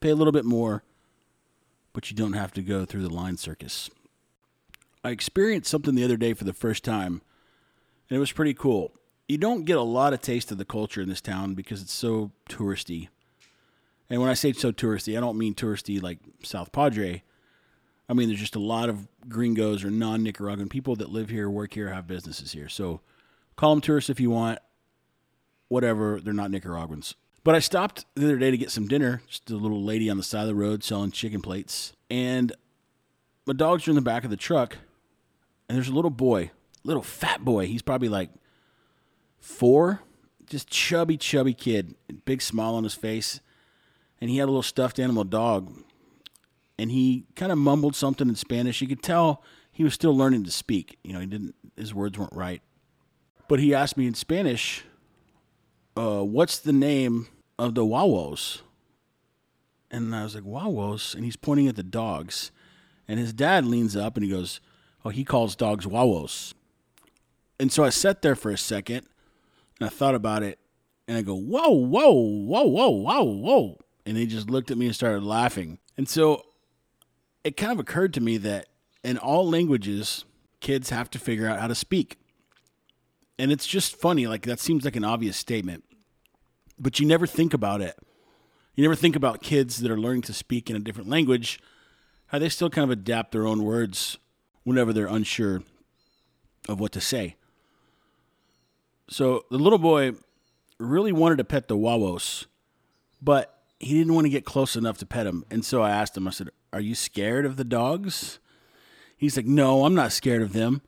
Pay 0.01 0.11
a 0.11 0.15
little 0.15 0.33
bit 0.33 0.45
more, 0.45 0.85
but 1.93 2.11
you 2.11 2.17
don't 2.17 2.35
have 2.35 2.53
to 2.53 2.63
go 2.63 2.85
through 2.85 3.03
the 3.03 3.13
line 3.13 3.37
circus. 3.37 3.91
I 5.03 5.11
experienced 5.11 5.71
something 5.71 5.95
the 5.95 6.05
other 6.05 6.17
day 6.17 6.35
for 6.35 6.45
the 6.45 6.53
first 6.53 6.85
time, 6.85 7.23
and 8.09 8.17
it 8.17 8.21
was 8.21 8.33
pretty 8.33 8.55
cool. 8.55 8.93
You 9.29 9.39
don't 9.39 9.65
get 9.65 9.77
a 9.77 9.83
lot 9.83 10.13
of 10.13 10.21
taste 10.21 10.53
of 10.53 10.59
the 10.59 10.65
culture 10.65 11.01
in 11.01 11.09
this 11.09 11.21
town 11.21 11.55
because 11.55 11.81
it's 11.81 11.93
so 11.93 12.33
touristy. 12.49 13.09
And 14.11 14.21
when 14.21 14.29
I 14.29 14.35
say 14.35 14.53
so 14.53 14.73
touristy, 14.73 15.17
I 15.17 15.21
don't 15.21 15.39
mean 15.39 15.55
touristy 15.55 16.03
like 16.03 16.19
South 16.43 16.73
Padre. 16.73 17.23
I 18.09 18.13
mean, 18.13 18.29
there's 18.29 18.41
just 18.41 18.57
a 18.57 18.61
lot 18.61 18.89
of 18.89 19.07
gringos 19.29 19.85
or 19.85 19.91
non 19.91 20.25
Nicaraguan 20.25 20.69
people 20.69 20.97
that 20.97 21.11
live 21.11 21.31
here, 21.31 21.49
work 21.49 21.75
here, 21.75 21.89
have 21.89 22.09
businesses 22.09 22.51
here. 22.51 22.69
So 22.69 23.01
call 23.55 23.71
them 23.71 23.81
tourists 23.81 24.11
if 24.11 24.19
you 24.19 24.31
want. 24.31 24.59
Whatever, 25.69 26.21
they're 26.21 26.35
not 26.35 26.51
Nicaraguans. 26.51 27.15
But 27.45 27.55
I 27.55 27.61
stopped 27.61 28.05
the 28.17 28.25
other 28.25 28.39
day 28.39 28.51
to 28.51 28.59
get 28.59 28.73
some 28.73 28.89
dinner. 28.89 29.23
Just 29.29 29.49
a 29.49 29.57
little 29.57 29.83
lady 29.83 30.11
on 30.11 30.17
the 30.17 30.25
side 30.25 30.43
of 30.43 30.49
the 30.49 30.55
road 30.57 30.83
selling 30.83 31.13
chicken 31.13 31.41
plates. 31.41 31.93
And 32.11 32.53
my 33.47 33.53
dogs 33.53 33.87
are 33.87 33.93
in 33.93 33.95
the 33.95 34.03
back 34.03 34.25
of 34.25 34.31
the 34.31 34.37
truck. 34.37 34.79
And 35.69 35.77
there's 35.77 35.89
a 35.89 35.95
little 35.95 36.11
boy, 36.11 36.51
little 36.83 37.05
fat 37.05 37.45
boy. 37.45 37.67
He's 37.67 37.81
probably 37.81 38.09
like 38.09 38.31
four, 39.39 40.03
just 40.47 40.69
chubby, 40.69 41.17
chubby 41.17 41.55
kid, 41.55 41.95
big 42.25 42.43
smile 42.43 42.75
on 42.75 42.83
his 42.83 42.95
face. 42.95 43.41
And 44.21 44.31
he 44.31 44.39
had 44.39 44.45
a 44.45 44.47
little 44.47 44.63
stuffed 44.63 44.99
animal 44.99 45.25
dog. 45.25 45.73
And 46.79 46.91
he 46.91 47.27
kind 47.37 47.53
of 47.53 47.59
mumbled 47.59 47.95
something 47.95 48.29
in 48.29 48.37
Spanish. 48.37 48.81
You 48.81 48.89
could 48.89 49.03
tell 49.03 49.43
he 49.73 49.85
was 49.85 49.95
still 49.95 50.17
learning 50.17 50.45
to 50.45 50.51
speak. 50.51 50.99
You 51.05 51.13
know, 51.13 51.21
he 51.21 51.27
didn't, 51.27 51.55
his 51.77 51.95
words 51.95 52.19
weren't 52.19 52.35
right. 52.35 52.63
But 53.49 53.61
he 53.61 53.75
asked 53.75 53.97
me 53.97 54.07
in 54.07 54.15
Spanish, 54.15 54.85
uh, 55.97 56.23
what's 56.23 56.59
the 56.59 56.73
name 56.73 57.29
of 57.59 57.75
the 57.75 57.85
Wawos? 57.85 58.61
And 59.91 60.15
I 60.15 60.23
was 60.23 60.35
like, 60.35 60.45
Wawos? 60.45 61.15
And 61.15 61.25
he's 61.25 61.37
pointing 61.37 61.69
at 61.69 61.77
the 61.77 61.83
dogs. 61.83 62.51
And 63.09 63.19
his 63.19 63.33
dad 63.33 63.67
leans 63.67 63.97
up 63.97 64.17
and 64.17 64.25
he 64.25 64.31
goes, 64.31 64.61
Oh, 65.05 65.09
he 65.09 65.25
calls 65.25 65.57
dogs 65.57 65.87
Wawos. 65.87 66.55
And 67.59 67.73
so 67.73 67.85
I 67.85 67.89
sat 67.89 68.23
there 68.23 68.37
for 68.37 68.51
a 68.51 68.59
second 68.59 69.07
and 69.81 69.87
I 69.87 69.89
thought 69.89 70.15
about 70.15 70.43
it 70.43 70.59
and 71.09 71.19
I 71.19 71.23
go, 71.23 71.35
Whoa, 71.35 71.71
whoa, 71.71 72.13
whoa, 72.13 72.65
whoa, 72.65 72.91
whoa, 72.91 73.23
whoa. 73.23 73.79
And 74.07 74.17
they 74.17 74.27
just 74.27 74.51
looked 74.51 74.71
at 74.71 74.79
me 74.79 74.87
and 74.87 74.95
started 74.95 75.23
laughing. 75.23 75.79
And 75.97 76.09
so 76.09 76.47
it 77.45 77.57
kind 77.57 77.73
of 77.73 77.79
occurred 77.79 78.15
to 78.15 78.21
me 78.21 78.39
that 78.39 78.67
in 79.05 79.19
all 79.19 79.49
languages, 79.49 80.25
kids 80.61 80.91
have 80.91 81.11
to 81.11 81.19
figure 81.19 81.47
out 81.47 81.61
how 81.61 81.67
to 81.67 81.75
speak. 81.75 82.19
And 83.39 83.51
it's 83.51 83.67
just 83.67 83.97
funny. 83.97 84.27
Like, 84.27 84.43
that 84.43 84.61
seems 84.61 84.85
like 84.85 84.97
an 84.97 85.05
obvious 85.05 85.37
statement, 85.37 85.85
but 86.79 87.01
you 87.01 87.07
never 87.07 87.27
think 87.27 87.55
about 87.55 87.81
it. 87.81 87.97
You 88.75 88.83
never 88.83 88.95
think 88.95 89.17
about 89.17 89.43
kids 89.43 89.79
that 89.79 89.91
are 89.91 89.99
learning 89.99 90.23
to 90.23 90.33
speak 90.33 90.71
in 90.71 90.77
a 90.77 90.81
different 90.81 91.09
language, 91.09 91.61
how 92.27 92.39
they 92.39 92.49
still 92.49 92.71
kind 92.71 92.85
of 92.85 92.91
adapt 92.91 93.33
their 93.33 93.47
own 93.47 93.63
words 93.65 94.19
whenever 94.63 94.93
they're 94.93 95.07
unsure 95.07 95.63
of 96.69 96.81
what 96.81 96.93
to 96.93 97.01
say. 97.01 97.37
So 99.09 99.45
the 99.51 99.59
little 99.59 99.79
boy 99.79 100.13
really 100.79 101.13
wanted 101.13 101.39
to 101.39 101.45
pet 101.45 101.69
the 101.69 101.77
Wawos, 101.77 102.47
but 103.21 103.60
he 103.81 103.95
didn't 103.95 104.15
want 104.15 104.27
to 104.27 104.31
get 104.31 104.45
close 104.45 104.77
enough 104.77 104.99
to 104.99 105.07
pet 105.07 105.27
him. 105.27 105.45
And 105.51 105.65
so 105.65 105.83
I 105.83 105.91
asked 105.91 106.17
him, 106.17 106.29
I 106.29 106.31
said, 106.31 106.51
Are 106.73 106.81
you 106.81 106.95
scared 106.95 107.47
of 107.47 107.57
the 107.57 107.65
dogs? 107.65 108.39
He's 109.17 109.37
like, 109.37 109.47
No, 109.47 109.85
I'm 109.85 109.95
not 109.95 110.13
scared 110.13 110.43
of 110.43 110.53
them. 110.53 110.83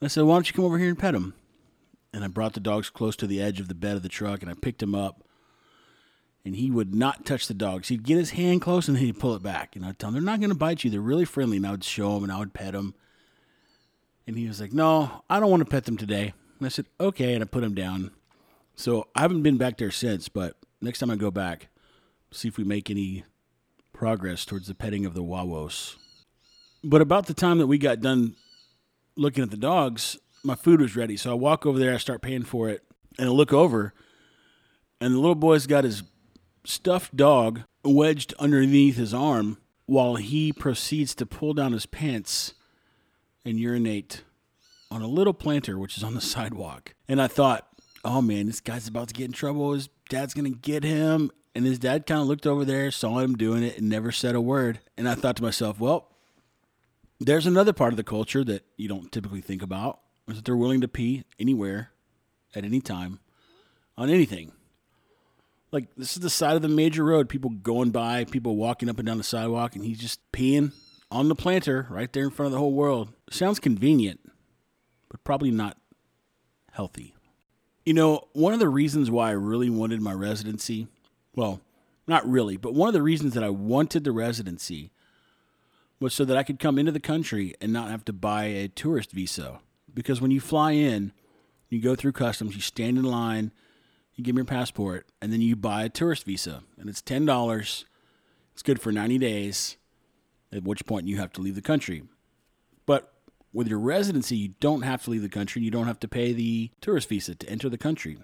And 0.00 0.06
I 0.06 0.08
said, 0.08 0.24
Why 0.24 0.36
don't 0.36 0.48
you 0.48 0.54
come 0.54 0.64
over 0.64 0.78
here 0.78 0.88
and 0.88 0.98
pet 0.98 1.16
him? 1.16 1.34
And 2.14 2.24
I 2.24 2.28
brought 2.28 2.52
the 2.52 2.60
dogs 2.60 2.90
close 2.90 3.16
to 3.16 3.26
the 3.26 3.42
edge 3.42 3.58
of 3.58 3.68
the 3.68 3.74
bed 3.74 3.96
of 3.96 4.02
the 4.02 4.08
truck 4.08 4.40
and 4.40 4.50
I 4.50 4.54
picked 4.54 4.82
him 4.82 4.94
up. 4.94 5.24
And 6.44 6.56
he 6.56 6.70
would 6.70 6.94
not 6.94 7.24
touch 7.24 7.46
the 7.46 7.54
dogs. 7.54 7.88
He'd 7.88 8.02
get 8.02 8.18
his 8.18 8.30
hand 8.30 8.62
close 8.62 8.88
and 8.88 8.96
then 8.96 9.04
he'd 9.04 9.20
pull 9.20 9.34
it 9.34 9.42
back. 9.42 9.74
And 9.74 9.84
I'd 9.84 9.98
tell 9.98 10.08
him, 10.08 10.14
They're 10.14 10.22
not 10.22 10.40
going 10.40 10.50
to 10.50 10.56
bite 10.56 10.84
you. 10.84 10.90
They're 10.90 11.00
really 11.00 11.24
friendly. 11.24 11.56
And 11.56 11.66
I 11.66 11.72
would 11.72 11.84
show 11.84 12.16
him 12.16 12.22
and 12.22 12.32
I 12.32 12.38
would 12.38 12.54
pet 12.54 12.74
him. 12.74 12.94
And 14.28 14.38
he 14.38 14.46
was 14.46 14.60
like, 14.60 14.72
No, 14.72 15.24
I 15.28 15.40
don't 15.40 15.50
want 15.50 15.62
to 15.62 15.70
pet 15.70 15.86
them 15.86 15.96
today. 15.96 16.34
And 16.58 16.66
I 16.66 16.68
said, 16.68 16.86
Okay. 17.00 17.34
And 17.34 17.42
I 17.42 17.46
put 17.46 17.64
him 17.64 17.74
down. 17.74 18.12
So 18.76 19.08
I 19.16 19.22
haven't 19.22 19.42
been 19.42 19.58
back 19.58 19.76
there 19.76 19.90
since, 19.90 20.28
but 20.28 20.56
next 20.80 21.00
time 21.00 21.10
I 21.10 21.16
go 21.16 21.30
back, 21.30 21.68
see 22.32 22.48
if 22.48 22.56
we 22.56 22.64
make 22.64 22.90
any 22.90 23.24
progress 23.92 24.44
towards 24.44 24.66
the 24.66 24.74
petting 24.74 25.06
of 25.06 25.14
the 25.14 25.22
Wawos. 25.22 25.96
But 26.82 27.00
about 27.00 27.26
the 27.26 27.34
time 27.34 27.58
that 27.58 27.66
we 27.66 27.78
got 27.78 28.00
done 28.00 28.34
looking 29.16 29.44
at 29.44 29.50
the 29.50 29.56
dogs, 29.56 30.18
my 30.42 30.54
food 30.54 30.80
was 30.80 30.96
ready. 30.96 31.16
So 31.16 31.30
I 31.30 31.34
walk 31.34 31.64
over 31.64 31.78
there, 31.78 31.94
I 31.94 31.98
start 31.98 32.22
paying 32.22 32.42
for 32.42 32.68
it, 32.68 32.82
and 33.18 33.28
I 33.28 33.32
look 33.32 33.52
over, 33.52 33.94
and 35.00 35.14
the 35.14 35.18
little 35.18 35.34
boy's 35.34 35.66
got 35.66 35.84
his 35.84 36.02
stuffed 36.64 37.16
dog 37.16 37.62
wedged 37.84 38.34
underneath 38.38 38.96
his 38.96 39.12
arm 39.12 39.58
while 39.86 40.16
he 40.16 40.52
proceeds 40.52 41.14
to 41.16 41.26
pull 41.26 41.54
down 41.54 41.72
his 41.72 41.86
pants 41.86 42.54
and 43.44 43.58
urinate 43.58 44.22
on 44.90 45.02
a 45.02 45.08
little 45.08 45.34
planter 45.34 45.78
which 45.78 45.96
is 45.96 46.04
on 46.04 46.14
the 46.14 46.20
sidewalk. 46.34 46.94
And 47.08 47.20
I 47.20 47.26
thought, 47.26 47.68
oh 48.04 48.22
man, 48.22 48.46
this 48.46 48.60
guy's 48.60 48.88
about 48.88 49.08
to 49.08 49.14
get 49.14 49.26
in 49.26 49.32
trouble. 49.32 49.72
His 49.72 49.88
dad's 50.08 50.34
going 50.34 50.52
to 50.52 50.58
get 50.58 50.84
him. 50.84 51.30
And 51.54 51.66
his 51.66 51.78
dad 51.78 52.06
kind 52.06 52.20
of 52.20 52.26
looked 52.26 52.46
over 52.46 52.64
there, 52.64 52.90
saw 52.90 53.18
him 53.18 53.36
doing 53.36 53.62
it, 53.62 53.78
and 53.78 53.88
never 53.88 54.10
said 54.10 54.34
a 54.34 54.40
word. 54.40 54.80
And 54.96 55.08
I 55.08 55.14
thought 55.14 55.36
to 55.36 55.42
myself, 55.42 55.78
well, 55.78 56.08
there's 57.20 57.46
another 57.46 57.72
part 57.72 57.92
of 57.92 57.96
the 57.96 58.04
culture 58.04 58.42
that 58.44 58.64
you 58.76 58.88
don't 58.88 59.12
typically 59.12 59.40
think 59.40 59.62
about 59.62 60.00
is 60.28 60.36
that 60.36 60.44
they're 60.44 60.56
willing 60.56 60.80
to 60.80 60.88
pee 60.88 61.24
anywhere 61.38 61.90
at 62.54 62.64
any 62.64 62.80
time 62.80 63.20
on 63.96 64.10
anything. 64.10 64.52
Like 65.70 65.94
this 65.96 66.16
is 66.16 66.22
the 66.22 66.30
side 66.30 66.56
of 66.56 66.62
the 66.62 66.68
major 66.68 67.04
road, 67.04 67.28
people 67.28 67.50
going 67.50 67.90
by, 67.90 68.24
people 68.24 68.56
walking 68.56 68.88
up 68.88 68.98
and 68.98 69.06
down 69.06 69.18
the 69.18 69.24
sidewalk, 69.24 69.74
and 69.74 69.84
he's 69.84 69.98
just 69.98 70.20
peeing 70.32 70.72
on 71.10 71.28
the 71.28 71.34
planter 71.34 71.86
right 71.90 72.12
there 72.12 72.24
in 72.24 72.30
front 72.30 72.48
of 72.48 72.52
the 72.52 72.58
whole 72.58 72.72
world. 72.72 73.12
Sounds 73.30 73.58
convenient, 73.58 74.20
but 75.08 75.24
probably 75.24 75.50
not 75.50 75.78
healthy. 76.72 77.14
You 77.84 77.94
know, 77.94 78.28
one 78.32 78.52
of 78.52 78.60
the 78.60 78.68
reasons 78.68 79.10
why 79.10 79.28
I 79.28 79.32
really 79.32 79.70
wanted 79.70 80.00
my 80.00 80.12
residency, 80.12 80.88
well, 81.34 81.60
not 82.06 82.28
really, 82.28 82.56
but 82.56 82.74
one 82.74 82.88
of 82.88 82.94
the 82.94 83.02
reasons 83.02 83.34
that 83.34 83.44
I 83.44 83.50
wanted 83.50 84.04
the 84.04 84.12
residency 84.12 84.90
was 86.00 86.12
so 86.12 86.24
that 86.24 86.36
I 86.36 86.42
could 86.42 86.58
come 86.58 86.78
into 86.78 86.92
the 86.92 87.00
country 87.00 87.54
and 87.60 87.72
not 87.72 87.90
have 87.90 88.04
to 88.06 88.12
buy 88.12 88.44
a 88.44 88.68
tourist 88.68 89.12
visa. 89.12 89.60
Because 89.94 90.20
when 90.20 90.30
you 90.30 90.40
fly 90.40 90.72
in, 90.72 91.12
you 91.68 91.80
go 91.80 91.94
through 91.94 92.12
customs, 92.12 92.54
you 92.54 92.60
stand 92.60 92.98
in 92.98 93.04
line, 93.04 93.52
you 94.14 94.24
give 94.24 94.34
them 94.34 94.38
your 94.38 94.44
passport, 94.44 95.06
and 95.20 95.32
then 95.32 95.40
you 95.40 95.56
buy 95.56 95.84
a 95.84 95.88
tourist 95.88 96.24
visa. 96.24 96.62
And 96.78 96.88
it's 96.88 97.00
$10. 97.00 97.84
It's 98.52 98.62
good 98.62 98.80
for 98.80 98.92
90 98.92 99.18
days, 99.18 99.76
at 100.52 100.64
which 100.64 100.84
point 100.86 101.06
you 101.06 101.16
have 101.18 101.32
to 101.34 101.40
leave 101.40 101.54
the 101.54 101.62
country. 101.62 102.02
But 102.84 103.12
with 103.52 103.68
your 103.68 103.78
residency, 103.78 104.36
you 104.36 104.54
don't 104.60 104.82
have 104.82 105.04
to 105.04 105.10
leave 105.10 105.22
the 105.22 105.28
country. 105.28 105.62
You 105.62 105.70
don't 105.70 105.86
have 105.86 106.00
to 106.00 106.08
pay 106.08 106.32
the 106.32 106.70
tourist 106.80 107.08
visa 107.08 107.34
to 107.36 107.48
enter 107.48 107.68
the 107.68 107.78
country. 107.78 108.18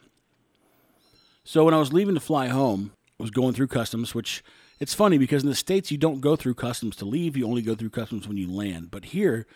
So 1.44 1.64
when 1.64 1.74
I 1.74 1.78
was 1.78 1.92
leaving 1.92 2.14
to 2.14 2.20
fly 2.20 2.48
home, 2.48 2.92
was 3.18 3.30
going 3.30 3.54
through 3.54 3.66
customs, 3.66 4.14
which 4.14 4.44
it's 4.78 4.94
funny 4.94 5.18
because 5.18 5.42
in 5.42 5.48
the 5.48 5.54
States, 5.54 5.90
you 5.90 5.98
don't 5.98 6.20
go 6.20 6.36
through 6.36 6.54
customs 6.54 6.96
to 6.96 7.04
leave. 7.04 7.36
You 7.36 7.46
only 7.46 7.62
go 7.62 7.74
through 7.74 7.90
customs 7.90 8.28
when 8.28 8.36
you 8.36 8.50
land. 8.50 8.90
But 8.90 9.06
here, 9.06 9.46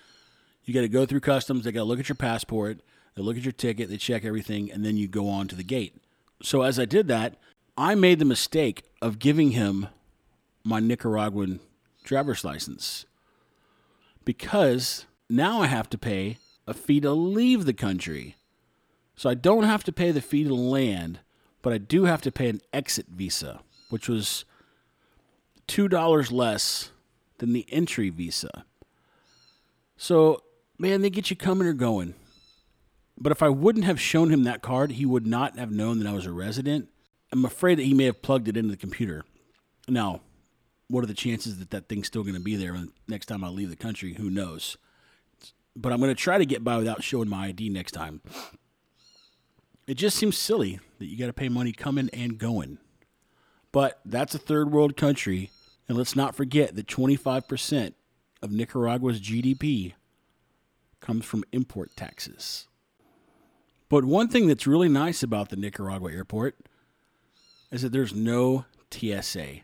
you 0.65 0.75
got 0.75 0.81
to 0.81 0.89
go 0.89 1.07
through 1.07 1.21
customs. 1.21 1.65
They 1.65 1.73
got 1.73 1.81
to 1.81 1.85
look 1.85 2.01
at 2.01 2.09
your 2.09 2.17
passport. 2.17 2.81
They 3.15 3.23
look 3.23 3.37
at 3.37 3.45
your 3.45 3.53
ticket. 3.53 3.89
They 3.89 3.97
check 3.97 4.25
everything. 4.25 4.71
And 4.71 4.85
then 4.85 4.97
you 4.97 5.07
go 5.07 5.29
on 5.29 5.49
to 5.49 5.55
the 5.55 5.63
gate. 5.63 5.97
So 6.43 6.63
as 6.63 6.79
I 6.79 6.85
did 6.85 7.09
that, 7.09 7.37
I 7.77 7.95
made 7.95 8.19
the 8.19 8.25
mistake 8.25 8.83
of 9.01 9.19
giving 9.19 9.53
him 9.53 9.89
my 10.65 10.81
Nicaraguan 10.81 11.61
driver's 12.05 12.45
license 12.45 13.07
because 14.25 15.07
now 15.29 15.61
I 15.61 15.67
have 15.67 15.89
to 15.91 15.99
pay 15.99 16.39
a 16.67 16.75
fee 16.75 17.01
to 17.01 17.13
leave 17.13 17.65
the 17.65 17.73
country. 17.73 18.37
So 19.17 19.31
I 19.31 19.35
don't 19.35 19.65
have 19.65 19.85
to 19.85 19.93
pay 19.93 20.11
the 20.11 20.21
fee 20.21 20.45
to 20.45 20.55
land, 20.55 21.21
but 21.63 21.73
I 21.73 21.79
do 21.79 22.05
have 22.05 22.21
to 22.23 22.33
pay 22.33 22.49
an 22.49 22.61
exit 22.73 23.07
visa, 23.09 23.61
which 23.89 24.09
was 24.09 24.45
$2 25.69 26.33
less 26.33 26.91
than 27.39 27.53
the 27.53 27.67
entry 27.71 28.11
visa. 28.11 28.65
So, 29.97 30.43
man, 30.79 31.01
they 31.01 31.11
get 31.11 31.31
you 31.31 31.37
coming 31.37 31.67
or 31.67 31.73
going. 31.73 32.15
But 33.19 33.33
if 33.33 33.43
I 33.43 33.49
wouldn't 33.49 33.85
have 33.85 34.01
shown 34.01 34.31
him 34.31 34.43
that 34.45 34.63
card, 34.63 34.93
he 34.93 35.07
would 35.07 35.27
not 35.27 35.59
have 35.59 35.71
known 35.71 35.99
that 36.01 36.09
I 36.09 36.13
was 36.13 36.27
a 36.27 36.33
resident. 36.33 36.89
I'm 37.31 37.45
afraid 37.45 37.79
that 37.79 37.85
he 37.85 37.95
may 37.95 38.05
have 38.05 38.23
plugged 38.23 38.49
it 38.49 38.57
into 38.57 38.71
the 38.71 38.77
computer. 38.77 39.25
Now, 39.89 40.21
what 40.89 41.05
are 41.05 41.07
the 41.07 41.15
chances 41.15 41.59
that 41.59 41.71
that 41.71 41.89
thing's 41.89 42.09
still 42.09 42.23
going 42.23 42.35
to 42.35 42.41
be 42.41 42.57
there 42.57 42.77
next 43.07 43.27
time 43.27 43.45
I 43.45 43.49
leave 43.49 43.71
the 43.71 43.77
country? 43.77 44.15
Who 44.15 44.29
knows? 44.29 44.77
But 45.75 45.93
I'm 45.93 46.01
going 46.01 46.15
to 46.15 46.21
try 46.21 46.37
to 46.37 46.45
get 46.45 46.65
by 46.65 46.77
without 46.77 47.03
showing 47.03 47.29
my 47.29 47.47
ID 47.47 47.71
next 47.71 47.93
time. 47.93 48.21
It 49.87 49.95
just 49.95 50.17
seems 50.17 50.37
silly 50.37 50.81
that 51.03 51.09
you 51.09 51.19
got 51.19 51.27
to 51.27 51.33
pay 51.33 51.49
money 51.49 51.73
coming 51.73 52.09
and 52.13 52.39
going. 52.39 52.79
But 53.73 54.01
that's 54.05 54.35
a 54.35 54.39
third 54.39 54.71
world 54.71 54.97
country, 54.97 55.51
and 55.89 55.99
let's 55.99 56.15
not 56.15 56.37
forget 56.37 56.77
that 56.77 56.87
25% 56.87 57.95
of 58.41 58.53
Nicaragua's 58.53 59.21
GDP 59.21 59.95
comes 61.01 61.25
from 61.25 61.43
import 61.51 61.91
taxes. 61.97 62.69
But 63.89 64.05
one 64.05 64.29
thing 64.29 64.47
that's 64.47 64.67
really 64.67 64.89
nice 64.89 65.23
about 65.25 65.49
the 65.49 65.57
Nicaragua 65.57 66.13
airport 66.13 66.57
is 67.73 67.83
that 67.83 67.91
there's 67.91 68.15
no 68.15 68.65
TSA. 68.93 69.63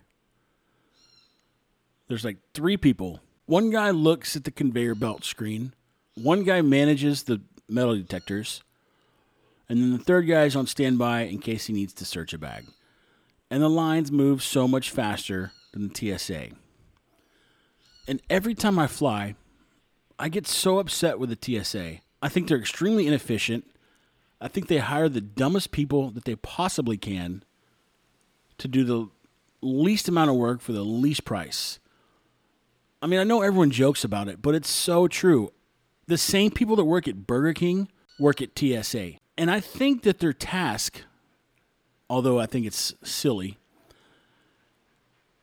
There's 2.08 2.24
like 2.24 2.38
three 2.52 2.76
people. 2.76 3.20
One 3.46 3.70
guy 3.70 3.90
looks 3.90 4.34
at 4.34 4.44
the 4.44 4.50
conveyor 4.50 4.96
belt 4.96 5.24
screen, 5.24 5.72
one 6.14 6.42
guy 6.42 6.62
manages 6.62 7.22
the 7.22 7.40
metal 7.68 7.94
detectors, 7.94 8.62
and 9.68 9.82
then 9.82 9.92
the 9.92 9.98
third 9.98 10.26
guy 10.26 10.44
is 10.44 10.56
on 10.56 10.66
standby 10.66 11.22
in 11.22 11.38
case 11.38 11.66
he 11.66 11.72
needs 11.72 11.92
to 11.94 12.04
search 12.04 12.32
a 12.32 12.38
bag. 12.38 12.66
And 13.50 13.62
the 13.62 13.68
lines 13.68 14.10
move 14.10 14.42
so 14.42 14.66
much 14.66 14.90
faster 14.90 15.52
than 15.72 15.88
the 15.88 16.18
TSA. 16.18 16.48
And 18.06 18.22
every 18.30 18.54
time 18.54 18.78
I 18.78 18.86
fly, 18.86 19.34
I 20.18 20.28
get 20.28 20.46
so 20.46 20.78
upset 20.78 21.18
with 21.18 21.30
the 21.30 21.62
TSA. 21.62 21.98
I 22.22 22.28
think 22.28 22.48
they're 22.48 22.58
extremely 22.58 23.06
inefficient. 23.06 23.70
I 24.40 24.48
think 24.48 24.68
they 24.68 24.78
hire 24.78 25.08
the 25.08 25.20
dumbest 25.20 25.70
people 25.70 26.10
that 26.10 26.24
they 26.24 26.36
possibly 26.36 26.96
can 26.96 27.44
to 28.58 28.68
do 28.68 28.84
the 28.84 29.08
least 29.60 30.08
amount 30.08 30.30
of 30.30 30.36
work 30.36 30.60
for 30.60 30.72
the 30.72 30.82
least 30.82 31.24
price. 31.24 31.78
I 33.00 33.06
mean, 33.06 33.20
I 33.20 33.24
know 33.24 33.42
everyone 33.42 33.70
jokes 33.70 34.02
about 34.02 34.28
it, 34.28 34.42
but 34.42 34.54
it's 34.54 34.70
so 34.70 35.06
true. 35.06 35.52
The 36.06 36.18
same 36.18 36.50
people 36.50 36.76
that 36.76 36.84
work 36.84 37.06
at 37.06 37.26
Burger 37.26 37.52
King 37.52 37.88
work 38.18 38.42
at 38.42 38.58
TSA. 38.58 39.14
And 39.38 39.52
I 39.52 39.60
think 39.60 40.02
that 40.02 40.18
their 40.18 40.32
task, 40.32 41.02
although 42.10 42.40
I 42.40 42.46
think 42.46 42.66
it's 42.66 42.92
silly, 43.04 43.56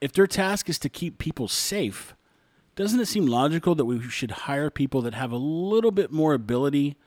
if 0.02 0.12
their 0.12 0.28
task 0.28 0.68
is 0.68 0.78
to 0.80 0.90
keep 0.90 1.18
people 1.18 1.48
safe, 1.48 2.14
doesn't 2.76 3.00
it 3.00 3.08
seem 3.08 3.26
logical 3.26 3.74
that 3.74 3.86
we 3.86 4.02
should 4.02 4.32
hire 4.32 4.70
people 4.70 5.02
that 5.04 5.14
have 5.14 5.32
a 5.32 5.38
little 5.38 5.92
bit 5.92 6.12
more 6.12 6.34
ability 6.34 6.98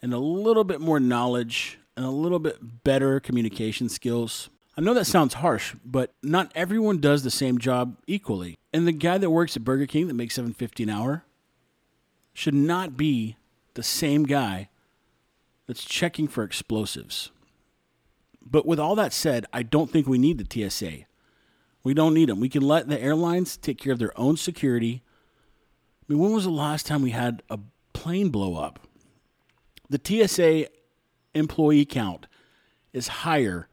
and 0.00 0.14
a 0.14 0.18
little 0.18 0.64
bit 0.64 0.80
more 0.80 0.98
knowledge 0.98 1.78
and 1.98 2.06
a 2.06 2.10
little 2.10 2.38
bit 2.38 2.82
better 2.82 3.20
communication 3.20 3.90
skills? 3.90 4.48
I 4.74 4.80
know 4.80 4.94
that 4.94 5.04
sounds 5.04 5.34
harsh, 5.34 5.74
but 5.84 6.14
not 6.22 6.50
everyone 6.54 6.98
does 6.98 7.24
the 7.24 7.30
same 7.30 7.58
job 7.58 7.98
equally. 8.06 8.56
And 8.72 8.88
the 8.88 8.92
guy 8.92 9.18
that 9.18 9.30
works 9.30 9.54
at 9.54 9.64
Burger 9.64 9.86
King 9.86 10.08
that 10.08 10.14
makes 10.14 10.34
750 10.34 10.84
an 10.84 10.88
hour 10.88 11.24
should 12.32 12.54
not 12.54 12.96
be 12.96 13.36
the 13.74 13.82
same 13.82 14.24
guy 14.24 14.70
that's 15.66 15.84
checking 15.84 16.28
for 16.28 16.42
explosives. 16.42 17.30
But 18.40 18.66
with 18.66 18.78
all 18.78 18.94
that 18.96 19.12
said, 19.12 19.46
I 19.52 19.62
don't 19.62 19.90
think 19.90 20.06
we 20.06 20.18
need 20.18 20.38
the 20.38 20.70
TSA. 20.70 21.06
We 21.82 21.94
don't 21.94 22.14
need 22.14 22.28
them. 22.28 22.40
We 22.40 22.48
can 22.48 22.62
let 22.62 22.88
the 22.88 23.00
airlines 23.00 23.56
take 23.56 23.78
care 23.78 23.92
of 23.92 23.98
their 23.98 24.18
own 24.18 24.36
security. 24.36 25.02
I 26.02 26.12
mean, 26.12 26.20
when 26.20 26.32
was 26.32 26.44
the 26.44 26.50
last 26.50 26.86
time 26.86 27.02
we 27.02 27.10
had 27.10 27.42
a 27.50 27.58
plane 27.92 28.28
blow 28.28 28.56
up? 28.56 28.80
The 29.88 30.00
TSA 30.02 30.68
employee 31.34 31.84
count 31.84 32.26
is 32.92 33.08
higher 33.08 33.68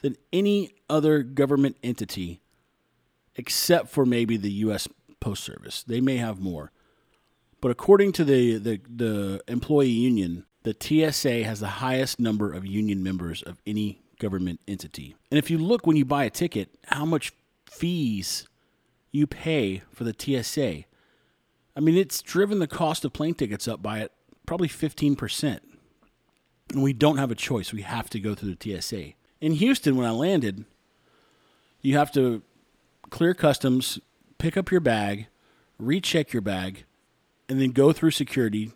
than 0.00 0.16
any 0.32 0.74
other 0.88 1.22
government 1.22 1.76
entity 1.82 2.40
except 3.36 3.88
for 3.88 4.04
maybe 4.04 4.36
the 4.36 4.50
US 4.50 4.88
Post 5.20 5.44
Service. 5.44 5.82
They 5.82 6.00
may 6.00 6.16
have 6.16 6.40
more. 6.40 6.72
But 7.60 7.70
according 7.70 8.12
to 8.12 8.24
the, 8.24 8.58
the, 8.58 8.80
the 8.88 9.42
employee 9.48 9.88
union, 9.88 10.44
the 10.62 10.76
TSA 10.78 11.44
has 11.44 11.60
the 11.60 11.66
highest 11.66 12.18
number 12.18 12.52
of 12.52 12.66
union 12.66 13.02
members 13.02 13.42
of 13.42 13.60
any 13.66 14.02
government 14.18 14.60
entity. 14.66 15.14
And 15.30 15.38
if 15.38 15.50
you 15.50 15.58
look 15.58 15.86
when 15.86 15.96
you 15.96 16.04
buy 16.04 16.24
a 16.24 16.30
ticket, 16.30 16.70
how 16.86 17.04
much 17.04 17.32
fees 17.70 18.48
you 19.12 19.26
pay 19.26 19.82
for 19.92 20.04
the 20.04 20.14
TSA, 20.16 20.84
I 21.76 21.80
mean, 21.80 21.96
it's 21.96 22.22
driven 22.22 22.58
the 22.58 22.66
cost 22.66 23.04
of 23.04 23.12
plane 23.12 23.34
tickets 23.34 23.68
up 23.68 23.82
by 23.82 24.08
probably 24.46 24.68
15%. 24.68 25.60
And 26.70 26.82
we 26.82 26.92
don't 26.92 27.18
have 27.18 27.30
a 27.30 27.36
choice. 27.36 27.72
We 27.72 27.82
have 27.82 28.10
to 28.10 28.20
go 28.20 28.34
through 28.34 28.54
the 28.54 28.80
TSA. 28.80 29.12
In 29.40 29.52
Houston, 29.52 29.96
when 29.96 30.06
I 30.06 30.10
landed, 30.10 30.64
you 31.80 31.96
have 31.96 32.12
to 32.12 32.42
clear 33.10 33.32
customs, 33.32 34.00
pick 34.38 34.56
up 34.56 34.70
your 34.70 34.80
bag, 34.80 35.28
recheck 35.78 36.32
your 36.32 36.42
bag, 36.42 36.84
and 37.48 37.60
then 37.60 37.70
go 37.70 37.92
through 37.92 38.10
security 38.10 38.72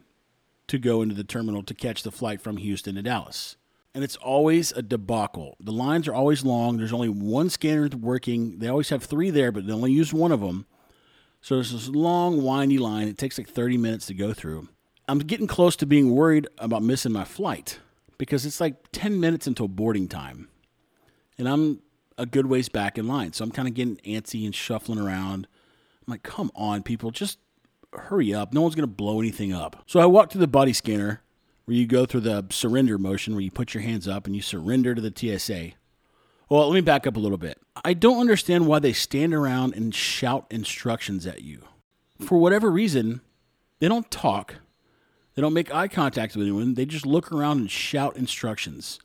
to 0.69 0.78
go 0.78 1.02
into 1.02 1.14
the 1.14 1.25
terminal 1.25 1.62
to 1.62 1.75
catch 1.75 2.02
the 2.02 2.11
flight 2.11 2.40
from 2.40 2.57
Houston 2.57 2.95
to 2.95 3.02
Dallas. 3.02 3.57
And 3.95 4.02
it's 4.02 4.16
always 4.16 4.73
a 4.73 4.83
debacle. 4.83 5.57
The 5.61 5.73
lines 5.73 6.09
are 6.09 6.14
always 6.14 6.45
long. 6.45 6.78
There's 6.78 6.92
only 6.92 7.11
one 7.11 7.50
scanner 7.50 7.88
working. 7.88 8.59
They 8.59 8.69
always 8.69 8.88
have 8.88 9.04
three 9.04 9.31
there, 9.31 9.52
but 9.52 9.66
they 9.66 9.73
only 9.73 9.92
use 9.92 10.14
one 10.14 10.33
of 10.33 10.40
them. 10.40 10.66
So 11.42 11.57
there's 11.57 11.73
this 11.73 11.88
long, 11.88 12.42
windy 12.42 12.78
line. 12.78 13.09
It 13.09 13.19
takes 13.19 13.37
like 13.37 13.49
30 13.49 13.76
minutes 13.76 14.07
to 14.07 14.14
go 14.14 14.33
through. 14.33 14.69
I'm 15.09 15.19
getting 15.19 15.47
close 15.47 15.76
to 15.76 15.87
being 15.87 16.12
worried 16.12 16.46
about 16.59 16.83
missing 16.83 17.12
my 17.12 17.25
flight 17.25 17.81
because 18.16 18.46
it's 18.46 18.61
like 18.61 18.77
10 18.92 19.18
minutes 19.20 19.46
until 19.46 19.68
boarding 19.68 20.09
time. 20.09 20.48
And 21.37 21.48
I'm 21.48 21.83
a 22.16 22.25
good 22.25 22.46
ways 22.46 22.68
back 22.68 22.96
in 22.96 23.09
line. 23.09 23.33
So 23.33 23.44
I'm 23.44 23.51
kind 23.51 23.66
of 23.66 23.75
getting 23.75 23.96
antsy 24.07 24.44
and 24.44 24.55
shuffling 24.55 25.01
around. 25.01 25.48
I'm 26.07 26.12
like, 26.12 26.22
come 26.22 26.51
on, 26.55 26.83
people, 26.83 27.11
just 27.11 27.38
hurry 27.92 28.33
up. 28.35 28.52
No 28.52 28.62
one's 28.62 28.74
going 28.74 28.88
to 28.88 28.94
blow 28.94 29.20
anything 29.20 29.52
up. 29.52 29.83
So 29.87 30.00
I 30.00 30.07
walk 30.07 30.31
to 30.31 30.38
the 30.38 30.46
body 30.46 30.72
scanner 30.72 31.22
where 31.64 31.76
you 31.76 31.87
go 31.87 32.07
through 32.07 32.22
the 32.22 32.46
surrender 32.50 32.98
motion 32.98 33.35
where 33.35 33.42
you 33.42 33.50
put 33.50 33.74
your 33.74 33.83
hands 33.83 34.09
up 34.09 34.26
and 34.26 34.35
you 34.35 34.42
surrender 34.42 34.94
to 34.94 35.00
the 35.00 35.12
TSA. 35.14 35.72
Well, 36.48 36.68
let 36.68 36.74
me 36.74 36.81
back 36.81 37.07
up 37.07 37.16
a 37.16 37.20
little 37.20 37.38
bit. 37.38 37.59
I 37.85 37.94
don't 37.94 38.20
understand 38.20 38.66
why 38.66 38.78
they 38.78 38.92
stand 38.92 39.33
around 39.33 39.74
and 39.74 39.94
shout 39.94 40.46
instructions 40.50 41.26
at 41.26 41.42
you. 41.42 41.62
For 42.20 42.38
whatever 42.38 42.70
reason, 42.70 43.20
they 43.78 43.88
don't 43.88 44.11
talk. 44.11 44.57
They 45.35 45.42
don't 45.42 45.55
make 45.55 45.74
eye 45.74 45.88
contact 45.88 46.37
with 46.37 46.42
anyone. 46.42 46.74
They 46.74 46.85
just 46.85 47.07
look 47.07 47.33
around 47.33 47.61
and 47.61 47.70
shout 47.70 48.16
instructions. 48.16 48.98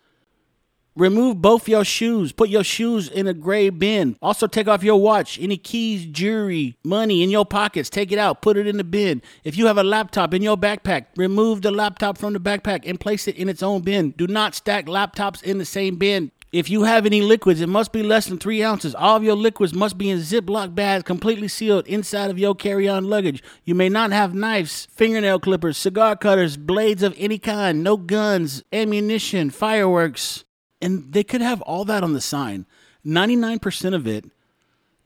Remove 0.98 1.44
both 1.44 1.70
your 1.70 1.86
shoes. 1.86 2.32
Put 2.32 2.50
your 2.50 2.64
shoes 2.64 3.08
in 3.08 3.28
a 3.28 3.34
gray 3.36 3.70
bin. 3.70 4.18
Also, 4.20 4.48
take 4.48 4.68
off 4.68 4.84
your 4.84 5.00
watch. 5.00 5.40
Any 5.40 5.56
keys, 5.56 6.08
jewelry, 6.08 6.76
money 6.84 7.22
in 7.22 7.30
your 7.30 7.46
pockets. 7.46 7.88
Take 7.88 8.12
it 8.12 8.18
out. 8.18 8.42
Put 8.42 8.58
it 8.58 8.66
in 8.66 8.78
the 8.78 8.84
bin. 8.84 9.22
If 9.44 9.56
you 9.58 9.68
have 9.68 9.78
a 9.78 9.84
laptop 9.84 10.34
in 10.34 10.42
your 10.42 10.58
backpack, 10.58 11.06
remove 11.16 11.62
the 11.62 11.70
laptop 11.70 12.18
from 12.18 12.34
the 12.34 12.40
backpack 12.40 12.82
and 12.90 13.00
place 13.00 13.28
it 13.28 13.36
in 13.36 13.48
its 13.48 13.62
own 13.62 13.82
bin. 13.82 14.10
Do 14.18 14.26
not 14.26 14.56
stack 14.56 14.88
laptops 14.88 15.44
in 15.44 15.60
the 15.60 15.66
same 15.66 15.98
bin. 15.98 16.32
If 16.52 16.68
you 16.68 16.84
have 16.84 17.06
any 17.06 17.22
liquids, 17.22 17.62
it 17.62 17.70
must 17.70 17.92
be 17.92 18.02
less 18.02 18.26
than 18.26 18.40
three 18.40 18.64
ounces. 18.64 18.96
All 18.96 19.18
of 19.18 19.24
your 19.24 19.36
liquids 19.36 19.76
must 19.76 20.00
be 20.00 20.10
in 20.10 20.18
Ziploc 20.18 20.74
bags, 20.74 21.04
completely 21.04 21.50
sealed 21.50 21.86
inside 21.86 22.32
of 22.32 22.40
your 22.40 22.56
carry 22.56 22.88
on 22.88 23.08
luggage. 23.08 23.44
You 23.66 23.76
may 23.76 23.90
not 23.90 24.12
have 24.14 24.34
knives, 24.34 24.88
fingernail 24.96 25.42
clippers, 25.42 25.78
cigar 25.78 26.16
cutters, 26.16 26.58
blades 26.58 27.04
of 27.04 27.14
any 27.18 27.38
kind, 27.38 27.84
no 27.84 27.98
guns, 27.98 28.64
ammunition, 28.74 29.52
fireworks. 29.52 30.46
And 30.82 31.12
they 31.14 31.24
could 31.24 31.42
have 31.42 31.62
all 31.62 31.86
that 31.86 32.04
on 32.04 32.14
the 32.14 32.22
sign. 32.22 32.66
99% 33.06 33.96
of 33.96 34.06
it 34.08 34.26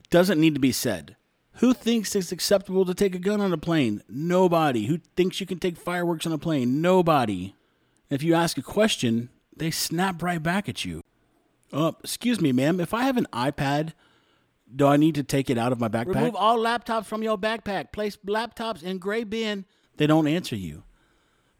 doesn't 0.09 0.39
need 0.39 0.53
to 0.53 0.59
be 0.59 0.71
said. 0.71 1.15
Who 1.55 1.73
thinks 1.73 2.15
it's 2.15 2.31
acceptable 2.31 2.85
to 2.85 2.93
take 2.93 3.13
a 3.13 3.19
gun 3.19 3.41
on 3.41 3.53
a 3.53 3.57
plane? 3.57 4.01
Nobody. 4.09 4.87
Who 4.87 4.99
thinks 5.15 5.39
you 5.39 5.45
can 5.45 5.59
take 5.59 5.77
fireworks 5.77 6.25
on 6.25 6.33
a 6.33 6.37
plane? 6.37 6.81
Nobody. 6.81 7.55
If 8.09 8.23
you 8.23 8.33
ask 8.33 8.57
a 8.57 8.63
question, 8.63 9.29
they 9.55 9.71
snap 9.71 10.23
right 10.23 10.41
back 10.41 10.67
at 10.67 10.85
you. 10.85 11.01
Uh, 11.71 11.91
excuse 12.03 12.41
me, 12.41 12.51
ma'am. 12.51 12.79
If 12.79 12.93
I 12.93 13.03
have 13.03 13.17
an 13.17 13.27
iPad, 13.31 13.93
do 14.73 14.87
I 14.87 14.97
need 14.97 15.15
to 15.15 15.23
take 15.23 15.49
it 15.49 15.57
out 15.57 15.71
of 15.71 15.79
my 15.79 15.87
backpack? 15.87 16.15
Remove 16.15 16.35
all 16.35 16.57
laptops 16.57 17.05
from 17.05 17.23
your 17.23 17.37
backpack. 17.37 17.91
Place 17.91 18.17
laptops 18.25 18.83
in 18.83 18.97
gray 18.97 19.23
bin. 19.23 19.65
They 19.97 20.07
don't 20.07 20.27
answer 20.27 20.55
you. 20.55 20.83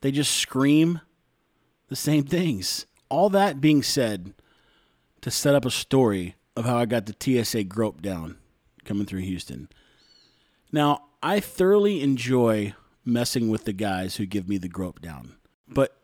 They 0.02 0.12
just 0.12 0.36
scream 0.36 1.02
the 1.90 1.96
same 1.96 2.24
things. 2.24 2.86
All 3.12 3.30
that 3.30 3.60
being 3.60 3.84
said, 3.84 4.34
to 5.20 5.30
set 5.30 5.54
up 5.54 5.66
a 5.66 5.70
story 5.70 6.36
of 6.56 6.64
how 6.64 6.78
I 6.78 6.86
got 6.86 7.06
the 7.06 7.44
TSA 7.44 7.66
grope 7.66 8.02
down 8.02 8.38
coming 8.86 9.06
through 9.06 9.20
Houston. 9.20 9.68
Now, 10.72 11.04
I 11.22 11.42
thoroughly 11.42 12.02
enjoy 12.02 12.74
messing 13.04 13.50
with 13.50 13.66
the 13.66 13.74
guys 13.74 14.16
who 14.16 14.26
give 14.26 14.48
me 14.48 14.58
the 14.58 14.70
grope 14.70 15.02
down. 15.02 15.36
But 15.68 15.98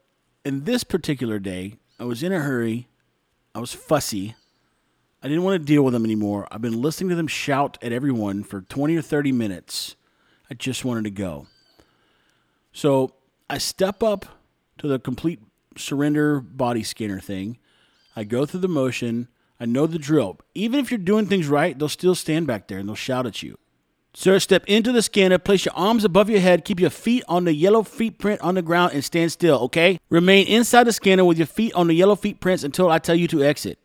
in 0.44 0.66
this 0.66 0.84
particular 0.84 1.40
day, 1.40 1.78
I 1.98 2.04
was 2.04 2.24
in 2.24 2.34
a 2.34 2.40
hurry. 2.40 2.90
I 3.56 3.60
was 3.60 3.74
fussy. 3.74 4.36
I 5.24 5.30
didn't 5.30 5.44
want 5.44 5.60
to 5.60 5.66
deal 5.66 5.84
with 5.84 5.94
them 5.94 6.04
anymore. 6.04 6.46
I've 6.52 6.62
been 6.62 6.82
listening 6.82 7.10
to 7.12 7.16
them 7.16 7.28
shout 7.28 7.78
at 7.82 7.94
everyone 7.94 8.44
for 8.44 8.62
20 8.62 8.98
or 8.98 9.02
30 9.02 9.32
minutes. 9.32 9.96
I 10.52 10.56
just 10.56 10.84
wanted 10.84 11.06
to 11.06 11.12
go. 11.12 11.48
So 12.74 13.14
I 13.50 13.60
step 13.60 14.04
up 14.04 14.26
to 14.80 14.90
the 14.90 15.00
complete 15.00 15.40
surrender 15.78 16.40
body 16.40 16.84
scanner 16.84 17.20
thing. 17.20 17.58
I 18.16 18.24
go 18.24 18.46
through 18.46 18.62
the 18.62 18.68
motion. 18.68 19.28
I 19.60 19.66
know 19.66 19.88
the 19.88 20.00
drill. 20.00 20.40
Even 20.54 20.80
if 20.80 20.92
you're 20.92 20.98
doing 20.98 21.26
things 21.26 21.48
right, 21.48 21.78
they'll 21.78 21.90
still 21.90 22.16
stand 22.16 22.48
back 22.48 22.68
there 22.68 22.80
and 22.80 22.88
they'll 22.88 22.96
shout 22.96 23.26
at 23.26 23.44
you. 23.44 23.58
Sir, 24.14 24.40
step 24.40 24.64
into 24.66 24.92
the 24.92 25.04
scanner, 25.04 25.38
place 25.38 25.66
your 25.66 25.76
arms 25.76 26.04
above 26.04 26.28
your 26.28 26.40
head, 26.40 26.66
keep 26.66 26.80
your 26.80 26.90
feet 26.90 27.24
on 27.28 27.46
the 27.46 27.54
yellow 27.54 27.84
feet 27.84 28.18
print 28.18 28.42
on 28.42 28.56
the 28.56 28.64
ground, 28.64 28.94
and 28.94 29.06
stand 29.06 29.32
still, 29.32 29.60
okay? 29.60 30.00
Remain 30.10 30.48
inside 30.48 30.86
the 30.86 30.92
scanner 30.92 31.24
with 31.24 31.38
your 31.38 31.46
feet 31.46 31.72
on 31.76 31.86
the 31.86 31.94
yellow 31.94 32.16
feet 32.16 32.40
prints 32.40 32.64
until 32.64 32.90
I 32.90 32.98
tell 32.98 33.16
you 33.16 33.28
to 33.28 33.44
exit. 33.44 33.78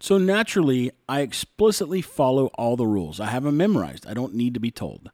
So 0.00 0.18
naturally, 0.18 0.90
I 1.08 1.20
explicitly 1.22 2.02
follow 2.02 2.48
all 2.58 2.76
the 2.76 2.86
rules. 2.86 3.20
I 3.20 3.26
have 3.26 3.44
them 3.44 3.56
memorized. 3.56 4.06
I 4.06 4.12
don't 4.12 4.34
need 4.34 4.52
to 4.52 4.60
be 4.60 4.70
told. 4.70 5.10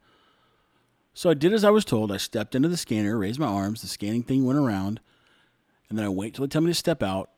So 1.14 1.30
I 1.30 1.35
did 1.35 1.52
as 1.52 1.62
I 1.62 1.70
was 1.70 1.85
told. 1.85 2.11
I 2.11 2.16
stepped 2.16 2.57
into 2.57 2.68
the 2.68 2.76
scanner, 2.76 3.16
raised 3.16 3.38
my 3.38 3.46
arms, 3.46 3.83
the 3.83 3.87
scanning 3.87 4.24
thing 4.24 4.44
went 4.44 4.59
around, 4.59 4.98
and 5.94 6.00
then 6.00 6.07
I 6.07 6.09
wait 6.09 6.35
till 6.35 6.44
they 6.44 6.50
tell 6.50 6.61
me 6.61 6.72
to 6.72 6.74
step 6.74 7.04
out. 7.04 7.30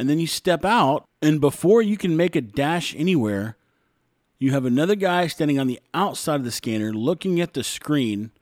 And 0.00 0.10
then 0.10 0.18
you 0.18 0.26
step 0.26 0.64
out, 0.64 1.04
and 1.22 1.40
before 1.40 1.80
you 1.80 1.96
can 1.96 2.16
make 2.16 2.34
a 2.34 2.40
dash 2.40 2.92
anywhere, 2.96 3.56
you 4.40 4.50
have 4.50 4.64
another 4.64 4.96
guy 4.96 5.28
standing 5.28 5.60
on 5.60 5.68
the 5.68 5.78
outside 5.94 6.34
of 6.34 6.44
the 6.44 6.50
scanner 6.50 6.92
looking 6.92 7.40
at 7.40 7.54
the 7.54 7.62
screen, 7.62 8.32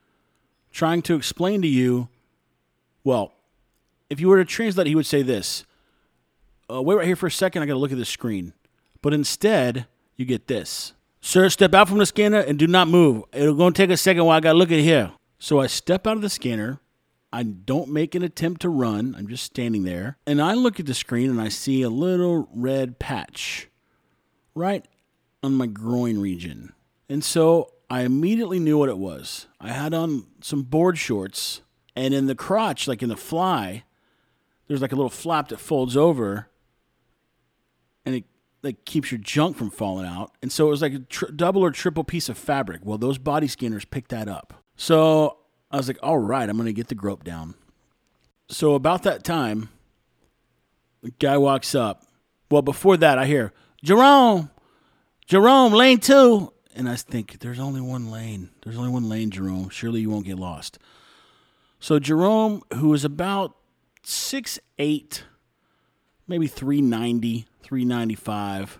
trying 0.71 1.03
to 1.03 1.13
explain 1.13 1.61
to 1.61 1.67
you. 1.67 2.09
Well, 3.03 3.31
if 4.09 4.19
you 4.19 4.27
were 4.27 4.37
to 4.37 4.45
translate, 4.45 4.87
he 4.87 4.95
would 4.95 5.05
say 5.05 5.21
this 5.21 5.65
uh, 6.67 6.81
Wait 6.81 6.95
right 6.95 7.05
here 7.05 7.15
for 7.15 7.27
a 7.27 7.31
second, 7.31 7.61
I 7.61 7.67
got 7.67 7.73
to 7.73 7.79
look 7.79 7.91
at 7.91 7.99
the 7.99 8.05
screen. 8.05 8.53
But 9.03 9.13
instead, 9.13 9.85
you 10.15 10.25
get 10.25 10.47
this. 10.47 10.93
Sir, 11.21 11.47
step 11.49 11.75
out 11.75 11.89
from 11.89 11.99
the 11.99 12.07
scanner 12.07 12.39
and 12.39 12.57
do 12.57 12.65
not 12.65 12.87
move. 12.87 13.25
It'll 13.31 13.53
gonna 13.53 13.71
take 13.71 13.91
a 13.91 13.97
second 13.97 14.25
while 14.25 14.37
I 14.37 14.39
gotta 14.39 14.57
look 14.57 14.71
at 14.71 14.79
here. 14.79 15.11
So 15.37 15.59
I 15.59 15.67
step 15.67 16.07
out 16.07 16.15
of 16.15 16.23
the 16.23 16.29
scanner. 16.29 16.79
I 17.33 17.41
don't 17.41 17.89
make 17.89 18.13
an 18.13 18.21
attempt 18.21 18.61
to 18.61 18.69
run. 18.69 19.15
I'm 19.17 19.27
just 19.27 19.43
standing 19.43 19.83
there. 19.83 20.19
And 20.27 20.39
I 20.39 20.53
look 20.53 20.79
at 20.79 20.85
the 20.85 20.93
screen 20.93 21.31
and 21.31 21.41
I 21.41 21.49
see 21.49 21.81
a 21.81 21.89
little 21.89 22.47
red 22.53 22.99
patch 22.99 23.69
right 24.53 24.85
on 25.41 25.55
my 25.55 25.65
groin 25.65 26.19
region. 26.19 26.73
And 27.09 27.23
so 27.23 27.73
I 27.89 28.01
immediately 28.01 28.59
knew 28.59 28.77
what 28.77 28.87
it 28.87 28.99
was. 28.99 29.47
I 29.59 29.69
had 29.69 29.95
on 29.95 30.27
some 30.41 30.61
board 30.61 30.99
shorts, 30.99 31.61
and 31.95 32.13
in 32.13 32.27
the 32.27 32.35
crotch, 32.35 32.87
like 32.87 33.01
in 33.01 33.09
the 33.09 33.17
fly, 33.17 33.83
there's 34.67 34.81
like 34.81 34.91
a 34.91 34.95
little 34.95 35.09
flap 35.09 35.49
that 35.49 35.59
folds 35.59 35.97
over 35.97 36.49
and 38.05 38.15
it 38.15 38.25
like 38.61 38.85
keeps 38.85 39.11
your 39.11 39.19
junk 39.19 39.57
from 39.57 39.71
falling 39.71 40.05
out. 40.05 40.31
And 40.41 40.51
so 40.51 40.67
it 40.67 40.69
was 40.69 40.81
like 40.83 40.93
a 40.93 41.31
double 41.31 41.63
or 41.63 41.71
triple 41.71 42.03
piece 42.03 42.29
of 42.29 42.37
fabric. 42.37 42.81
Well, 42.83 42.99
those 42.99 43.17
body 43.17 43.47
scanners 43.47 43.85
picked 43.85 44.09
that 44.09 44.27
up. 44.27 44.53
So 44.75 45.37
I 45.73 45.77
was 45.77 45.87
like, 45.87 45.97
all 46.03 46.19
right, 46.19 46.47
I'm 46.47 46.55
going 46.55 46.67
to 46.67 46.73
get 46.73 46.87
the 46.87 46.95
grope 46.95 47.23
down. 47.23 47.55
So 48.47 48.75
about 48.75 49.01
that 49.03 49.23
time, 49.23 49.69
the 51.01 51.09
guy 51.09 51.35
walks 51.39 51.73
up. 51.73 52.03
Well, 52.51 52.61
before 52.61 52.95
that, 52.97 53.17
I 53.17 53.25
hear, 53.25 53.51
Jerome, 53.83 54.51
Jerome, 55.25 55.73
lane 55.73 55.99
two. 55.99 56.53
And 56.75 56.87
I 56.87 56.95
think, 56.95 57.39
there's 57.39 57.59
only 57.59 57.81
one 57.81 58.11
lane. 58.11 58.51
There's 58.63 58.77
only 58.77 58.91
one 58.91 59.09
lane, 59.09 59.31
Jerome. 59.31 59.69
Surely 59.69 60.01
you 60.01 60.11
won't 60.11 60.25
get 60.25 60.37
lost. 60.37 60.77
So 61.79 61.97
Jerome, 61.97 62.61
who 62.75 62.93
is 62.93 63.03
about 63.03 63.55
six 64.03 64.59
eight, 64.77 65.23
maybe 66.27 66.45
390, 66.45 67.47
395, 67.63 68.79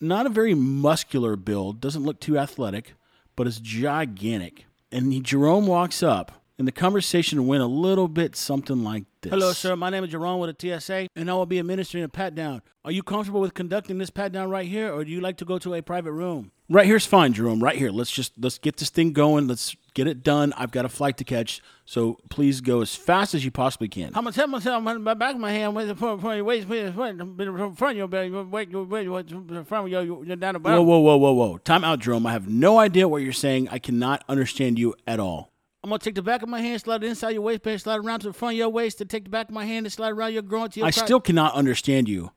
not 0.00 0.26
a 0.26 0.30
very 0.30 0.54
muscular 0.54 1.34
build, 1.34 1.80
doesn't 1.80 2.04
look 2.04 2.20
too 2.20 2.38
athletic, 2.38 2.94
but 3.34 3.46
is 3.48 3.58
gigantic. 3.58 4.66
And 4.92 5.12
he, 5.12 5.20
Jerome 5.20 5.66
walks 5.66 6.02
up, 6.02 6.41
and 6.62 6.68
the 6.68 6.70
conversation 6.70 7.48
went 7.48 7.60
a 7.60 7.66
little 7.66 8.06
bit 8.06 8.36
something 8.36 8.84
like 8.84 9.02
this. 9.20 9.30
Hello, 9.30 9.52
sir. 9.52 9.74
My 9.74 9.90
name 9.90 10.04
is 10.04 10.10
Jerome 10.10 10.38
with 10.38 10.56
the 10.56 10.78
TSA, 10.78 11.08
and 11.16 11.28
I 11.28 11.34
will 11.34 11.44
be 11.44 11.58
administering 11.58 12.04
a 12.04 12.08
pat 12.08 12.36
down. 12.36 12.62
Are 12.84 12.92
you 12.92 13.02
comfortable 13.02 13.40
with 13.40 13.52
conducting 13.52 13.98
this 13.98 14.10
pat 14.10 14.30
down 14.30 14.48
right 14.48 14.68
here, 14.68 14.94
or 14.94 15.04
do 15.04 15.10
you 15.10 15.20
like 15.20 15.38
to 15.38 15.44
go 15.44 15.58
to 15.58 15.74
a 15.74 15.82
private 15.82 16.12
room? 16.12 16.52
Right 16.68 16.86
here's 16.86 17.04
fine, 17.04 17.32
Jerome. 17.32 17.60
Right 17.60 17.76
here. 17.76 17.90
Let's 17.90 18.12
just 18.12 18.34
let's 18.40 18.58
get 18.58 18.76
this 18.76 18.90
thing 18.90 19.12
going. 19.12 19.48
Let's 19.48 19.74
get 19.94 20.06
it 20.06 20.22
done. 20.22 20.52
I've 20.56 20.70
got 20.70 20.84
a 20.84 20.88
flight 20.88 21.16
to 21.16 21.24
catch, 21.24 21.60
so 21.84 22.18
please 22.30 22.60
go 22.60 22.80
as 22.80 22.94
fast 22.94 23.34
as 23.34 23.44
you 23.44 23.50
possibly 23.50 23.88
can. 23.88 24.12
I'm 24.14 24.22
gonna 24.22 24.30
tell 24.30 24.46
myself 24.46 24.84
my 24.84 25.14
back 25.14 25.34
of 25.34 25.40
my 25.40 25.50
hand 25.50 25.74
with 25.74 25.88
the 25.88 25.96
front 25.96 26.24
of 26.24 26.36
your 26.36 26.44
waist, 26.44 26.68
front 26.68 27.20
of 27.20 27.96
your 27.96 28.06
belly, 28.06 28.30
wait, 28.30 28.70
wait, 28.72 29.08
wait, 29.08 29.28
front 29.66 29.86
of 29.86 29.88
your 29.88 30.04
you're 30.04 30.36
down 30.36 30.54
the. 30.54 30.60
Whoa, 30.60 30.80
whoa, 30.80 31.00
whoa, 31.00 31.16
whoa, 31.16 31.32
whoa! 31.32 31.58
Time 31.58 31.82
out, 31.82 31.98
Jerome. 31.98 32.24
I 32.24 32.32
have 32.32 32.48
no 32.48 32.78
idea 32.78 33.08
what 33.08 33.22
you're 33.22 33.32
saying. 33.32 33.68
I 33.70 33.80
cannot 33.80 34.22
understand 34.28 34.78
you 34.78 34.94
at 35.08 35.18
all. 35.18 35.51
I'm 35.84 35.90
gonna 35.90 35.98
take 35.98 36.14
the 36.14 36.22
back 36.22 36.42
of 36.42 36.48
my 36.48 36.60
hand, 36.60 36.80
slide 36.80 37.02
it 37.02 37.08
inside 37.08 37.30
your 37.30 37.42
waistband, 37.42 37.80
slide 37.80 37.96
it 37.96 38.04
around 38.04 38.20
to 38.20 38.28
the 38.28 38.32
front 38.32 38.54
of 38.54 38.58
your 38.58 38.68
waist, 38.68 39.00
and 39.00 39.10
take 39.10 39.24
the 39.24 39.30
back 39.30 39.48
of 39.48 39.54
my 39.54 39.64
hand 39.64 39.84
and 39.84 39.92
slide 39.92 40.12
around 40.12 40.32
your 40.32 40.42
groin 40.42 40.70
to 40.70 40.80
your. 40.80 40.86
Crotch. 40.86 40.98
I 40.98 41.04
still 41.04 41.20
cannot 41.20 41.54
understand 41.54 42.08
you. 42.08 42.30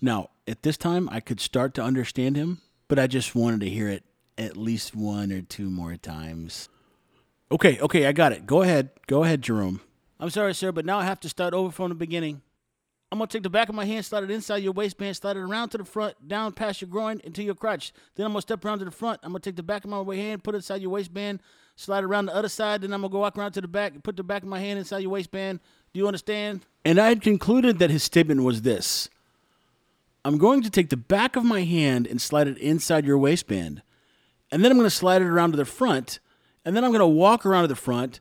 Now, 0.00 0.30
at 0.46 0.62
this 0.62 0.76
time, 0.76 1.08
I 1.10 1.20
could 1.20 1.40
start 1.40 1.74
to 1.74 1.82
understand 1.82 2.36
him, 2.36 2.60
but 2.86 2.98
I 2.98 3.08
just 3.08 3.34
wanted 3.34 3.60
to 3.60 3.68
hear 3.68 3.88
it 3.88 4.04
at 4.38 4.56
least 4.56 4.94
one 4.94 5.32
or 5.32 5.42
two 5.42 5.68
more 5.68 5.96
times. 5.96 6.68
Okay, 7.50 7.80
okay, 7.80 8.06
I 8.06 8.12
got 8.12 8.32
it. 8.32 8.46
Go 8.46 8.62
ahead. 8.62 8.90
Go 9.06 9.24
ahead, 9.24 9.42
Jerome. 9.42 9.80
I'm 10.20 10.30
sorry, 10.30 10.54
sir, 10.54 10.72
but 10.72 10.84
now 10.84 10.98
I 10.98 11.04
have 11.04 11.20
to 11.20 11.28
start 11.28 11.54
over 11.54 11.70
from 11.70 11.88
the 11.88 11.94
beginning. 11.94 12.42
I'm 13.12 13.18
gonna 13.18 13.28
take 13.28 13.44
the 13.44 13.50
back 13.50 13.68
of 13.68 13.74
my 13.74 13.84
hand, 13.84 14.04
slide 14.04 14.24
it 14.24 14.30
inside 14.30 14.58
your 14.58 14.72
waistband, 14.72 15.16
slide 15.16 15.36
it 15.36 15.40
around 15.40 15.68
to 15.70 15.78
the 15.78 15.84
front, 15.84 16.26
down 16.26 16.52
past 16.52 16.80
your 16.80 16.88
groin 16.88 17.20
into 17.22 17.42
your 17.42 17.54
crotch. 17.54 17.92
Then 18.16 18.26
I'm 18.26 18.32
gonna 18.32 18.42
step 18.42 18.64
around 18.64 18.80
to 18.80 18.84
the 18.84 18.90
front. 18.90 19.20
I'm 19.22 19.30
gonna 19.30 19.40
take 19.40 19.56
the 19.56 19.62
back 19.62 19.84
of 19.84 19.90
my 19.90 20.16
hand, 20.16 20.42
put 20.42 20.54
it 20.54 20.58
inside 20.58 20.82
your 20.82 20.90
waistband, 20.90 21.40
slide 21.76 22.04
around 22.04 22.26
the 22.26 22.34
other 22.34 22.48
side. 22.48 22.80
Then 22.80 22.92
I'm 22.92 23.00
gonna 23.02 23.12
go 23.12 23.20
walk 23.20 23.38
around 23.38 23.52
to 23.52 23.60
the 23.60 23.68
back, 23.68 24.02
put 24.02 24.16
the 24.16 24.24
back 24.24 24.42
of 24.42 24.48
my 24.48 24.58
hand 24.58 24.78
inside 24.78 24.98
your 24.98 25.10
waistband. 25.10 25.60
Do 25.92 26.00
you 26.00 26.06
understand? 26.06 26.66
And 26.84 26.98
I 26.98 27.08
had 27.08 27.22
concluded 27.22 27.78
that 27.78 27.90
his 27.90 28.02
statement 28.02 28.42
was 28.42 28.62
this 28.62 29.08
I'm 30.24 30.38
going 30.38 30.62
to 30.62 30.70
take 30.70 30.90
the 30.90 30.96
back 30.96 31.36
of 31.36 31.44
my 31.44 31.62
hand 31.62 32.08
and 32.08 32.20
slide 32.20 32.48
it 32.48 32.58
inside 32.58 33.04
your 33.04 33.16
waistband. 33.16 33.82
And 34.50 34.64
then 34.64 34.72
I'm 34.72 34.78
to 34.80 34.90
slide 34.90 35.22
it 35.22 35.28
around 35.28 35.52
to 35.52 35.56
the 35.56 35.64
front. 35.64 36.18
And 36.64 36.76
then 36.76 36.84
I'm 36.84 36.92
to 36.92 37.06
walk 37.06 37.46
around 37.46 37.62
to 37.62 37.68
the 37.68 37.76
front. 37.76 38.18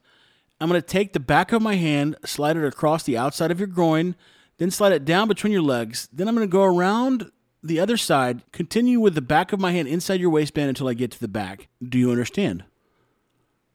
I'm 0.61 0.69
to 0.69 0.81
take 0.81 1.13
the 1.13 1.19
back 1.19 1.51
of 1.51 1.61
my 1.61 1.75
hand, 1.75 2.15
slide 2.23 2.57
it 2.57 2.63
across 2.63 3.03
the 3.03 3.17
outside 3.17 3.51
of 3.51 3.59
your 3.59 3.67
groin, 3.67 4.15
then 4.57 4.71
slide 4.71 4.93
it 4.93 5.03
down 5.03 5.27
between 5.27 5.51
your 5.51 5.61
legs. 5.63 6.07
Then 6.13 6.27
I'm 6.27 6.35
to 6.37 6.47
go 6.47 6.63
around 6.63 7.31
the 7.63 7.79
other 7.79 7.97
side, 7.97 8.43
continue 8.51 8.99
with 8.99 9.15
the 9.15 9.21
back 9.21 9.51
of 9.51 9.59
my 9.59 9.71
hand 9.71 9.87
inside 9.87 10.21
your 10.21 10.29
waistband 10.29 10.69
until 10.69 10.87
I 10.87 10.93
get 10.93 11.11
to 11.11 11.19
the 11.19 11.27
back. 11.27 11.67
Do 11.83 11.97
you 11.97 12.11
understand? 12.11 12.63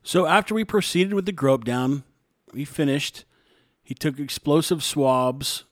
So 0.03 0.27
after 0.27 0.55
we 0.55 0.65
proceeded 0.65 1.15
with 1.15 1.27
the 1.27 1.33
grope 1.33 1.65
down, 1.65 2.05
we 2.53 2.65
finished. 2.65 3.25
He 3.83 3.95
took 3.95 4.19
explosive 4.19 4.83
swabs 4.83 5.65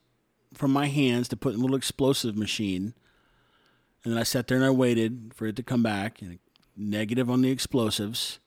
from 0.55 0.73
my 0.73 0.87
hands 0.87 1.29
to 1.29 1.37
put 1.37 1.55
in 1.55 1.61
a 1.61 1.63
little 1.63 1.77
explosive 1.77 2.37
machine. 2.37 2.95
And 4.05 4.13
then 4.13 4.19
I 4.19 4.23
sat 4.23 4.47
there 4.47 4.57
and 4.57 4.67
I 4.67 4.71
waited 4.71 5.33
for 5.35 5.47
it 5.47 5.57
to 5.57 5.63
come 5.63 5.83
back. 5.83 6.21
Negative 6.77 7.31
on 7.31 7.43
the 7.43 7.51
explosives. 7.51 8.39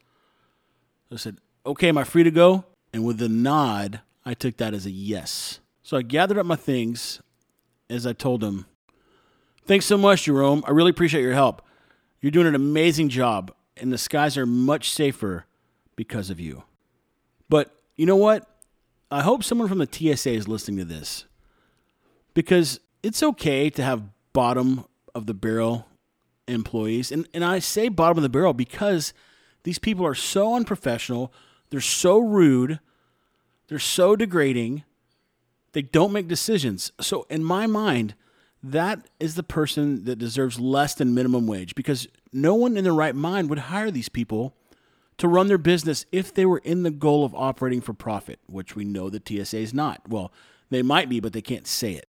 I 1.11 1.17
said, 1.17 1.37
okay, 1.65 1.89
am 1.89 1.97
I 1.97 2.03
free 2.03 2.23
to 2.23 2.31
go? 2.31 2.65
And 2.93 3.05
with 3.05 3.21
a 3.21 3.29
nod, 3.29 4.01
I 4.25 4.33
took 4.33 4.57
that 4.57 4.73
as 4.73 4.85
a 4.85 4.91
yes. 4.91 5.59
So 5.81 5.97
I 5.97 6.03
gathered 6.03 6.37
up 6.37 6.45
my 6.45 6.55
things 6.55 7.21
as 7.89 8.05
I 8.05 8.13
told 8.13 8.43
him, 8.43 8.65
Thanks 9.65 9.85
so 9.85 9.97
much, 9.97 10.23
Jerome. 10.23 10.63
I 10.65 10.71
really 10.71 10.89
appreciate 10.89 11.21
your 11.21 11.33
help. 11.33 11.61
You're 12.19 12.31
doing 12.31 12.47
an 12.47 12.55
amazing 12.55 13.09
job, 13.09 13.53
and 13.77 13.93
the 13.93 13.97
skies 13.97 14.35
are 14.35 14.45
much 14.45 14.89
safer 14.89 15.45
because 16.01 16.31
of 16.31 16.39
you. 16.39 16.63
But 17.47 17.75
you 17.95 18.07
know 18.07 18.15
what? 18.15 18.47
I 19.11 19.21
hope 19.21 19.43
someone 19.43 19.67
from 19.67 19.77
the 19.77 19.87
TSA 19.87 20.31
is 20.31 20.47
listening 20.47 20.79
to 20.79 20.83
this 20.83 21.25
because 22.33 22.79
it's 23.03 23.21
okay 23.21 23.69
to 23.69 23.83
have 23.83 24.09
bottom 24.33 24.85
of 25.13 25.27
the 25.27 25.35
barrel 25.35 25.85
employees. 26.47 27.11
And, 27.11 27.27
and 27.35 27.45
I 27.45 27.59
say 27.59 27.87
bottom 27.87 28.17
of 28.17 28.23
the 28.23 28.29
barrel 28.29 28.55
because 28.55 29.13
these 29.61 29.77
people 29.77 30.03
are 30.03 30.15
so 30.15 30.55
unprofessional, 30.55 31.31
they're 31.69 31.81
so 31.81 32.17
rude, 32.17 32.79
they're 33.67 33.77
so 33.77 34.15
degrading, 34.15 34.83
they 35.73 35.83
don't 35.83 36.11
make 36.11 36.27
decisions. 36.27 36.91
So, 36.99 37.27
in 37.29 37.43
my 37.43 37.67
mind, 37.67 38.15
that 38.63 39.07
is 39.19 39.35
the 39.35 39.43
person 39.43 40.05
that 40.05 40.15
deserves 40.15 40.59
less 40.59 40.95
than 40.95 41.13
minimum 41.13 41.45
wage 41.45 41.75
because 41.75 42.07
no 42.33 42.55
one 42.55 42.75
in 42.75 42.85
their 42.85 42.91
right 42.91 43.15
mind 43.15 43.51
would 43.51 43.59
hire 43.59 43.91
these 43.91 44.09
people 44.09 44.55
to 45.21 45.27
run 45.27 45.45
their 45.45 45.59
business 45.59 46.07
if 46.11 46.33
they 46.33 46.47
were 46.47 46.57
in 46.63 46.81
the 46.81 46.89
goal 46.89 47.23
of 47.23 47.35
operating 47.35 47.79
for 47.79 47.93
profit, 47.93 48.39
which 48.47 48.75
we 48.75 48.83
know 48.83 49.07
the 49.07 49.21
TSA 49.23 49.59
is 49.59 49.71
not. 49.71 50.09
Well, 50.09 50.31
they 50.71 50.81
might 50.81 51.09
be, 51.09 51.19
but 51.19 51.31
they 51.31 51.43
can't 51.43 51.67
say 51.67 51.93
it. 51.93 52.09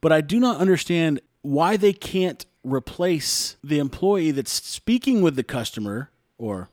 But 0.00 0.10
I 0.10 0.20
do 0.20 0.40
not 0.40 0.56
understand 0.56 1.20
why 1.42 1.76
they 1.76 1.92
can't 1.92 2.44
replace 2.64 3.56
the 3.62 3.78
employee 3.78 4.32
that's 4.32 4.50
speaking 4.50 5.22
with 5.22 5.36
the 5.36 5.44
customer 5.44 6.10
or 6.36 6.68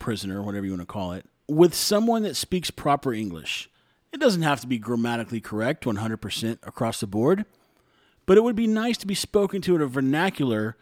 prisoner, 0.00 0.42
whatever 0.42 0.66
you 0.66 0.72
want 0.72 0.82
to 0.82 0.86
call 0.86 1.12
it, 1.12 1.24
with 1.46 1.72
someone 1.72 2.24
that 2.24 2.34
speaks 2.34 2.72
proper 2.72 3.14
English. 3.14 3.70
It 4.12 4.18
doesn't 4.18 4.42
have 4.42 4.60
to 4.62 4.66
be 4.66 4.78
grammatically 4.78 5.40
correct 5.40 5.84
100% 5.84 6.58
across 6.66 6.98
the 6.98 7.06
board, 7.06 7.44
but 8.26 8.36
it 8.36 8.42
would 8.42 8.56
be 8.56 8.66
nice 8.66 8.98
to 8.98 9.06
be 9.06 9.14
spoken 9.14 9.62
to 9.62 9.76
in 9.76 9.82
a 9.82 9.86
vernacular 9.86 10.76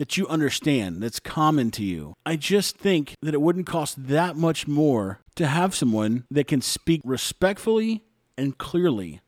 that 0.00 0.16
you 0.16 0.26
understand, 0.28 1.02
that's 1.02 1.20
common 1.20 1.70
to 1.72 1.84
you. 1.84 2.14
I 2.24 2.36
just 2.36 2.78
think 2.78 3.12
that 3.20 3.34
it 3.34 3.40
wouldn't 3.42 3.66
cost 3.66 4.08
that 4.08 4.34
much 4.34 4.66
more 4.66 5.20
to 5.36 5.46
have 5.46 5.74
someone 5.74 6.24
that 6.30 6.48
can 6.48 6.62
speak 6.62 7.02
respectfully 7.04 8.02
and 8.38 8.56
clearly 8.56 9.20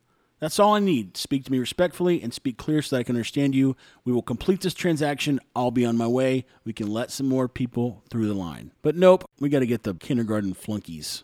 that's 0.42 0.58
all 0.58 0.74
I 0.74 0.80
need. 0.80 1.16
Speak 1.16 1.44
to 1.44 1.52
me 1.52 1.60
respectfully 1.60 2.20
and 2.20 2.34
speak 2.34 2.56
clear 2.56 2.82
so 2.82 2.96
that 2.96 3.00
I 3.00 3.02
can 3.04 3.14
understand 3.14 3.54
you. 3.54 3.76
We 4.04 4.12
will 4.12 4.22
complete 4.22 4.62
this 4.62 4.74
transaction. 4.74 5.38
I'll 5.54 5.70
be 5.70 5.84
on 5.84 5.96
my 5.96 6.08
way. 6.08 6.46
We 6.64 6.72
can 6.72 6.88
let 6.88 7.12
some 7.12 7.28
more 7.28 7.46
people 7.46 8.02
through 8.10 8.26
the 8.26 8.34
line. 8.34 8.72
But 8.82 8.96
nope, 8.96 9.24
we 9.38 9.50
got 9.50 9.60
to 9.60 9.66
get 9.66 9.84
the 9.84 9.94
kindergarten 9.94 10.52
flunkies. 10.52 11.22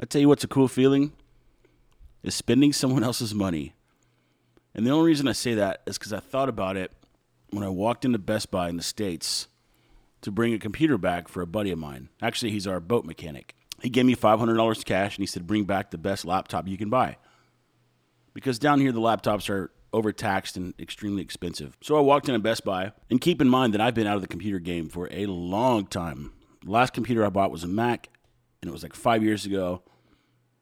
I 0.00 0.06
tell 0.06 0.22
you 0.22 0.28
what's 0.28 0.44
a 0.44 0.48
cool 0.48 0.66
feeling 0.66 1.12
is 2.22 2.34
spending 2.34 2.72
someone 2.72 3.04
else's 3.04 3.34
money. 3.34 3.74
And 4.74 4.86
the 4.86 4.90
only 4.90 5.08
reason 5.08 5.28
I 5.28 5.32
say 5.32 5.52
that 5.52 5.82
is 5.84 5.98
because 5.98 6.14
I 6.14 6.20
thought 6.20 6.48
about 6.48 6.78
it 6.78 6.90
when 7.54 7.64
I 7.64 7.68
walked 7.68 8.04
into 8.04 8.18
Best 8.18 8.50
Buy 8.50 8.68
in 8.68 8.76
the 8.76 8.82
States 8.82 9.48
to 10.22 10.30
bring 10.30 10.54
a 10.54 10.58
computer 10.58 10.98
back 10.98 11.28
for 11.28 11.42
a 11.42 11.46
buddy 11.46 11.70
of 11.70 11.78
mine. 11.78 12.08
Actually, 12.22 12.50
he's 12.50 12.66
our 12.66 12.80
boat 12.80 13.04
mechanic. 13.04 13.54
He 13.82 13.90
gave 13.90 14.06
me 14.06 14.16
$500 14.16 14.84
cash 14.84 15.16
and 15.16 15.22
he 15.22 15.26
said, 15.26 15.46
Bring 15.46 15.64
back 15.64 15.90
the 15.90 15.98
best 15.98 16.24
laptop 16.24 16.66
you 16.66 16.78
can 16.78 16.90
buy 16.90 17.16
because 18.34 18.58
down 18.58 18.80
here 18.80 18.92
the 18.92 19.00
laptops 19.00 19.48
are 19.48 19.70
overtaxed 19.92 20.56
and 20.56 20.74
extremely 20.78 21.22
expensive. 21.22 21.78
So 21.80 21.96
I 21.96 22.00
walked 22.00 22.28
in 22.28 22.34
a 22.34 22.40
Best 22.40 22.64
Buy, 22.64 22.92
and 23.08 23.20
keep 23.20 23.40
in 23.40 23.48
mind 23.48 23.72
that 23.72 23.80
I've 23.80 23.94
been 23.94 24.08
out 24.08 24.16
of 24.16 24.22
the 24.22 24.28
computer 24.28 24.58
game 24.58 24.88
for 24.88 25.08
a 25.10 25.26
long 25.26 25.86
time. 25.86 26.32
The 26.64 26.70
last 26.70 26.92
computer 26.92 27.24
I 27.24 27.30
bought 27.30 27.52
was 27.52 27.64
a 27.64 27.68
Mac, 27.68 28.08
and 28.60 28.68
it 28.68 28.72
was 28.72 28.82
like 28.82 28.94
five 28.94 29.22
years 29.22 29.46
ago. 29.46 29.82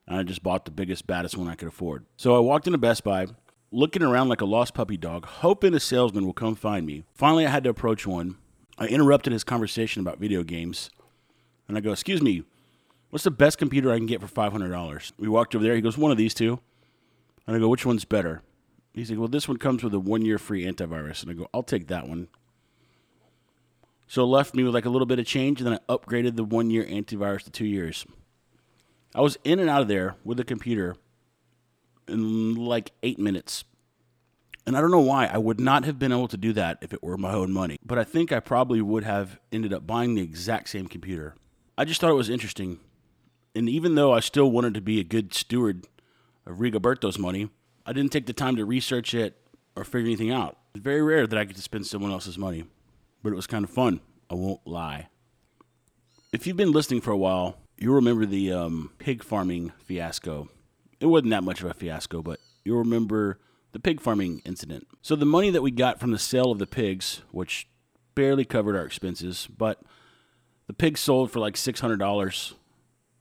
And 0.06 0.18
I 0.18 0.22
just 0.22 0.42
bought 0.42 0.64
the 0.64 0.70
biggest, 0.70 1.06
baddest 1.06 1.36
one 1.36 1.48
I 1.48 1.54
could 1.54 1.68
afford. 1.68 2.04
So 2.16 2.36
I 2.36 2.40
walked 2.40 2.66
into 2.66 2.78
Best 2.78 3.04
Buy, 3.04 3.28
looking 3.72 4.02
around 4.02 4.28
like 4.28 4.42
a 4.42 4.46
lost 4.46 4.74
puppy 4.74 4.96
dog, 4.96 5.24
hoping 5.26 5.74
a 5.74 5.80
salesman 5.80 6.26
will 6.26 6.32
come 6.32 6.54
find 6.54 6.86
me. 6.86 7.04
Finally, 7.14 7.46
I 7.46 7.50
had 7.50 7.64
to 7.64 7.70
approach 7.70 8.06
one. 8.06 8.36
I 8.78 8.86
interrupted 8.86 9.32
his 9.32 9.44
conversation 9.44 10.00
about 10.00 10.18
video 10.18 10.42
games, 10.42 10.90
and 11.66 11.76
I 11.76 11.80
go, 11.80 11.92
"Excuse 11.92 12.22
me, 12.22 12.44
what's 13.10 13.24
the 13.24 13.30
best 13.30 13.58
computer 13.58 13.90
I 13.90 13.96
can 13.96 14.06
get 14.06 14.20
for 14.20 14.28
five 14.28 14.52
hundred 14.52 14.70
dollars?" 14.70 15.12
We 15.18 15.28
walked 15.28 15.54
over 15.54 15.64
there. 15.64 15.74
He 15.74 15.80
goes, 15.80 15.98
"One 15.98 16.12
of 16.12 16.18
these 16.18 16.34
two. 16.34 16.60
And 17.46 17.56
I 17.56 17.58
go, 17.58 17.68
"Which 17.68 17.84
one's 17.84 18.04
better?" 18.04 18.42
He's 18.94 19.10
like, 19.10 19.18
"Well, 19.18 19.28
this 19.28 19.48
one 19.48 19.56
comes 19.56 19.82
with 19.82 19.94
a 19.94 19.98
one-year 19.98 20.38
free 20.38 20.64
antivirus." 20.64 21.22
And 21.22 21.30
I 21.30 21.34
go, 21.34 21.48
"I'll 21.52 21.62
take 21.62 21.88
that 21.88 22.06
one." 22.06 22.28
So 24.06 24.22
it 24.22 24.26
left 24.26 24.54
me 24.54 24.62
with 24.62 24.74
like 24.74 24.84
a 24.84 24.90
little 24.90 25.06
bit 25.06 25.18
of 25.18 25.26
change, 25.26 25.60
and 25.60 25.66
then 25.66 25.78
I 25.88 25.92
upgraded 25.92 26.36
the 26.36 26.44
one-year 26.44 26.84
antivirus 26.84 27.44
to 27.44 27.50
two 27.50 27.66
years. 27.66 28.06
I 29.14 29.22
was 29.22 29.38
in 29.44 29.58
and 29.58 29.68
out 29.68 29.82
of 29.82 29.88
there 29.88 30.16
with 30.24 30.36
the 30.36 30.44
computer 30.44 30.96
in 32.08 32.54
like 32.54 32.92
eight 33.02 33.18
minutes. 33.18 33.64
And 34.66 34.76
I 34.76 34.80
don't 34.80 34.92
know 34.92 35.00
why 35.00 35.26
I 35.26 35.38
would 35.38 35.58
not 35.58 35.84
have 35.84 35.98
been 35.98 36.12
able 36.12 36.28
to 36.28 36.36
do 36.36 36.52
that 36.52 36.78
if 36.82 36.92
it 36.92 37.02
were 37.02 37.16
my 37.16 37.32
own 37.32 37.52
money. 37.52 37.78
But 37.84 37.98
I 37.98 38.04
think 38.04 38.30
I 38.30 38.40
probably 38.40 38.80
would 38.80 39.02
have 39.02 39.40
ended 39.50 39.72
up 39.72 39.86
buying 39.86 40.14
the 40.14 40.22
exact 40.22 40.68
same 40.68 40.86
computer. 40.86 41.34
I 41.76 41.84
just 41.84 42.00
thought 42.00 42.10
it 42.10 42.14
was 42.14 42.30
interesting. 42.30 42.78
And 43.54 43.68
even 43.68 43.96
though 43.96 44.12
I 44.12 44.20
still 44.20 44.50
wanted 44.50 44.74
to 44.74 44.80
be 44.80 45.00
a 45.00 45.04
good 45.04 45.34
steward 45.34 45.86
of 46.46 46.58
Rigoberto's 46.58 47.18
money, 47.18 47.50
I 47.84 47.92
didn't 47.92 48.12
take 48.12 48.26
the 48.26 48.32
time 48.32 48.56
to 48.56 48.64
research 48.64 49.14
it 49.14 49.36
or 49.74 49.84
figure 49.84 50.06
anything 50.06 50.30
out. 50.30 50.58
It's 50.74 50.84
very 50.84 51.02
rare 51.02 51.26
that 51.26 51.38
I 51.38 51.44
get 51.44 51.56
to 51.56 51.62
spend 51.62 51.86
someone 51.86 52.12
else's 52.12 52.38
money. 52.38 52.64
But 53.22 53.32
it 53.32 53.36
was 53.36 53.46
kind 53.46 53.64
of 53.64 53.70
fun. 53.70 54.00
I 54.30 54.34
won't 54.34 54.66
lie. 54.66 55.08
If 56.32 56.46
you've 56.46 56.56
been 56.56 56.72
listening 56.72 57.00
for 57.00 57.10
a 57.10 57.16
while, 57.16 57.58
you'll 57.76 57.96
remember 57.96 58.26
the 58.26 58.52
um, 58.52 58.90
pig 58.98 59.22
farming 59.22 59.72
fiasco. 59.84 60.48
It 61.02 61.06
wasn't 61.06 61.30
that 61.30 61.42
much 61.42 61.60
of 61.60 61.68
a 61.68 61.74
fiasco, 61.74 62.22
but 62.22 62.38
you'll 62.64 62.78
remember 62.78 63.40
the 63.72 63.80
pig 63.80 64.00
farming 64.00 64.40
incident. 64.44 64.86
So, 65.02 65.16
the 65.16 65.26
money 65.26 65.50
that 65.50 65.60
we 65.60 65.72
got 65.72 65.98
from 65.98 66.12
the 66.12 66.18
sale 66.18 66.52
of 66.52 66.60
the 66.60 66.66
pigs, 66.66 67.22
which 67.32 67.66
barely 68.14 68.44
covered 68.44 68.76
our 68.76 68.84
expenses, 68.84 69.48
but 69.58 69.80
the 70.68 70.72
pigs 70.72 71.00
sold 71.00 71.32
for 71.32 71.40
like 71.40 71.54
$600 71.54 72.52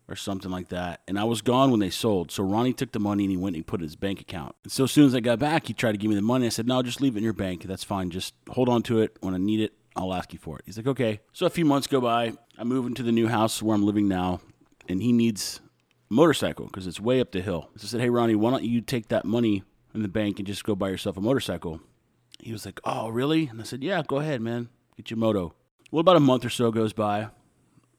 or 0.07 0.15
something 0.15 0.51
like 0.51 0.69
that. 0.69 1.01
And 1.07 1.17
I 1.17 1.23
was 1.23 1.41
gone 1.41 1.71
when 1.71 1.79
they 1.79 1.89
sold. 1.89 2.31
So, 2.31 2.43
Ronnie 2.43 2.73
took 2.73 2.91
the 2.91 2.99
money 2.99 3.23
and 3.23 3.31
he 3.31 3.37
went 3.37 3.55
and 3.55 3.65
put 3.65 3.79
it 3.79 3.85
in 3.85 3.87
his 3.87 3.95
bank 3.95 4.21
account. 4.21 4.55
And 4.63 4.71
so, 4.71 4.83
as 4.83 4.91
soon 4.91 5.07
as 5.07 5.15
I 5.15 5.19
got 5.19 5.39
back, 5.39 5.65
he 5.65 5.73
tried 5.73 5.93
to 5.93 5.97
give 5.97 6.09
me 6.09 6.15
the 6.15 6.21
money. 6.21 6.45
I 6.45 6.49
said, 6.49 6.67
No, 6.67 6.83
just 6.83 7.01
leave 7.01 7.15
it 7.15 7.17
in 7.17 7.23
your 7.23 7.33
bank. 7.33 7.63
That's 7.63 7.83
fine. 7.83 8.11
Just 8.11 8.35
hold 8.51 8.69
on 8.69 8.83
to 8.83 9.01
it. 9.01 9.17
When 9.21 9.33
I 9.33 9.39
need 9.39 9.59
it, 9.59 9.73
I'll 9.95 10.13
ask 10.13 10.33
you 10.33 10.39
for 10.39 10.59
it. 10.59 10.65
He's 10.67 10.77
like, 10.77 10.85
Okay. 10.85 11.19
So, 11.33 11.47
a 11.47 11.49
few 11.49 11.65
months 11.65 11.87
go 11.87 11.99
by. 11.99 12.33
I 12.59 12.63
move 12.63 12.85
into 12.85 13.01
the 13.01 13.11
new 13.11 13.27
house 13.27 13.59
where 13.59 13.73
I'm 13.73 13.83
living 13.83 14.07
now, 14.07 14.39
and 14.87 15.01
he 15.01 15.11
needs 15.11 15.61
motorcycle 16.11 16.65
because 16.65 16.85
it's 16.87 16.99
way 16.99 17.19
up 17.19 17.31
the 17.31 17.41
hill. 17.41 17.69
So 17.77 17.85
I 17.85 17.87
said, 17.87 18.01
Hey, 18.01 18.09
Ronnie, 18.09 18.35
why 18.35 18.51
don't 18.51 18.63
you 18.63 18.81
take 18.81 19.07
that 19.07 19.25
money 19.25 19.63
in 19.93 20.01
the 20.01 20.07
bank 20.07 20.39
and 20.39 20.47
just 20.47 20.63
go 20.63 20.75
buy 20.75 20.89
yourself 20.89 21.17
a 21.17 21.21
motorcycle? 21.21 21.79
He 22.39 22.51
was 22.51 22.65
like, 22.65 22.79
Oh, 22.83 23.09
really? 23.09 23.47
And 23.47 23.59
I 23.59 23.63
said, 23.63 23.83
Yeah, 23.83 24.03
go 24.05 24.17
ahead, 24.17 24.41
man. 24.41 24.69
Get 24.97 25.09
your 25.09 25.17
moto. 25.17 25.55
Well, 25.89 26.01
about 26.01 26.17
a 26.17 26.21
month 26.21 26.45
or 26.45 26.49
so 26.49 26.71
goes 26.71 26.93
by, 26.93 27.29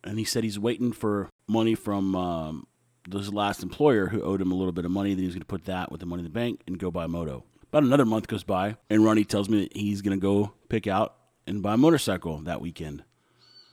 and 0.05 0.19
he 0.19 0.25
said 0.25 0.45
he's 0.45 0.59
waiting 0.59 0.93
for 0.93 1.29
money 1.47 1.75
from 1.75 2.15
um, 2.17 2.67
his 3.11 3.33
last 3.33 3.63
employer 3.63 4.07
who 4.09 4.23
owed 4.23 4.41
him 4.41 4.51
a 4.51 4.55
little 4.55 4.73
bit 4.73 4.85
of 4.85 4.91
money. 4.91 5.15
That 5.15 5.21
he 5.21 5.27
was 5.27 5.35
going 5.35 5.43
to 5.43 5.47
put 5.47 5.65
that 5.67 5.91
with 5.91 6.01
the 6.01 6.07
money 6.07 6.21
in 6.21 6.25
the 6.25 6.31
bank 6.31 6.63
and 6.67 6.79
go 6.79 6.91
buy 6.91 7.05
a 7.05 7.09
moto. 7.09 7.45
About 7.65 7.85
another 7.85 8.05
month 8.05 8.29
goes 8.29 8.45
by, 8.45 8.77
and 8.91 9.05
Ronnie 9.05 9.25
tells 9.25 9.49
me 9.49 9.63
that 9.63 9.77
he's 9.77 10.03
going 10.03 10.19
to 10.19 10.21
go 10.21 10.53
pick 10.69 10.87
out 10.87 11.17
and 11.47 11.63
buy 11.63 11.75
a 11.75 11.79
motorcycle 11.79 12.39
that 12.41 12.61
weekend. 12.61 13.05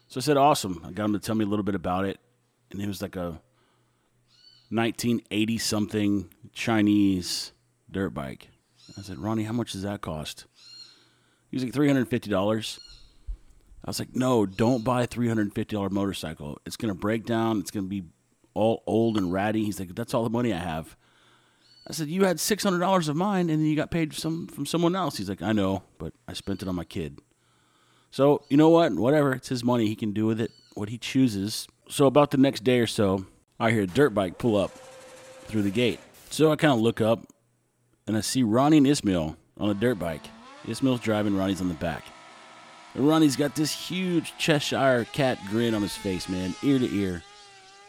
So 0.07 0.19
I 0.19 0.21
said, 0.21 0.37
Awesome. 0.37 0.81
I 0.85 0.91
got 0.91 1.05
him 1.05 1.13
to 1.13 1.19
tell 1.19 1.35
me 1.35 1.45
a 1.45 1.47
little 1.47 1.63
bit 1.63 1.75
about 1.75 2.05
it, 2.05 2.19
and 2.71 2.81
it 2.81 2.87
was 2.87 3.01
like 3.01 3.15
a 3.15 3.41
1980 4.69 5.57
something 5.57 6.29
Chinese 6.53 7.51
dirt 7.89 8.11
bike. 8.11 8.49
I 8.97 9.01
said, 9.01 9.19
Ronnie, 9.19 9.43
how 9.43 9.53
much 9.53 9.71
does 9.71 9.83
that 9.83 10.01
cost? 10.01 10.45
He 11.49 11.57
was 11.57 11.63
like 11.63 11.73
$350. 11.73 12.79
I 13.85 13.89
was 13.89 13.99
like, 13.99 14.15
no, 14.15 14.45
don't 14.45 14.83
buy 14.83 15.03
a 15.03 15.07
$350 15.07 15.91
motorcycle. 15.91 16.59
It's 16.65 16.77
going 16.77 16.93
to 16.93 16.99
break 16.99 17.25
down. 17.25 17.59
It's 17.59 17.71
going 17.71 17.85
to 17.85 17.89
be 17.89 18.03
all 18.53 18.83
old 18.85 19.17
and 19.17 19.31
ratty. 19.31 19.63
He's 19.63 19.79
like, 19.79 19.95
that's 19.95 20.13
all 20.13 20.23
the 20.23 20.29
money 20.29 20.53
I 20.53 20.57
have. 20.57 20.95
I 21.87 21.93
said, 21.93 22.07
you 22.07 22.25
had 22.25 22.37
$600 22.37 23.09
of 23.09 23.15
mine 23.15 23.49
and 23.49 23.61
then 23.61 23.65
you 23.65 23.75
got 23.75 23.89
paid 23.89 24.13
some 24.13 24.47
from 24.47 24.65
someone 24.65 24.95
else. 24.95 25.17
He's 25.17 25.29
like, 25.29 25.41
I 25.41 25.53
know, 25.53 25.83
but 25.97 26.13
I 26.27 26.33
spent 26.33 26.61
it 26.61 26.67
on 26.67 26.75
my 26.75 26.83
kid. 26.83 27.19
So, 28.11 28.43
you 28.49 28.57
know 28.57 28.69
what? 28.69 28.93
Whatever. 28.93 29.33
It's 29.33 29.49
his 29.49 29.63
money. 29.63 29.87
He 29.87 29.95
can 29.95 30.11
do 30.11 30.25
with 30.25 30.41
it 30.41 30.51
what 30.75 30.89
he 30.89 30.97
chooses. 30.97 31.67
So, 31.89 32.05
about 32.05 32.31
the 32.31 32.37
next 32.37 32.63
day 32.63 32.79
or 32.79 32.87
so, 32.87 33.25
I 33.59 33.71
hear 33.71 33.83
a 33.83 33.87
dirt 33.87 34.11
bike 34.11 34.37
pull 34.37 34.55
up 34.55 34.71
through 35.45 35.63
the 35.63 35.71
gate. 35.71 35.99
So, 36.29 36.51
I 36.51 36.55
kind 36.55 36.73
of 36.73 36.79
look 36.79 37.01
up 37.01 37.25
and 38.07 38.15
I 38.15 38.21
see 38.21 38.43
Ronnie 38.43 38.77
and 38.77 38.87
Ismail 38.87 39.35
on 39.57 39.69
a 39.69 39.73
dirt 39.73 39.99
bike. 39.99 40.23
Ismail's 40.67 40.99
driving, 40.99 41.35
Ronnie's 41.37 41.61
on 41.61 41.67
the 41.67 41.73
back. 41.75 42.03
And 42.93 43.07
Ronnie's 43.07 43.35
got 43.35 43.55
this 43.55 43.71
huge 43.71 44.33
Cheshire 44.37 45.05
cat 45.13 45.39
grin 45.49 45.73
on 45.73 45.81
his 45.81 45.95
face, 45.95 46.27
man, 46.27 46.55
ear 46.63 46.79
to 46.79 46.95
ear. 46.95 47.23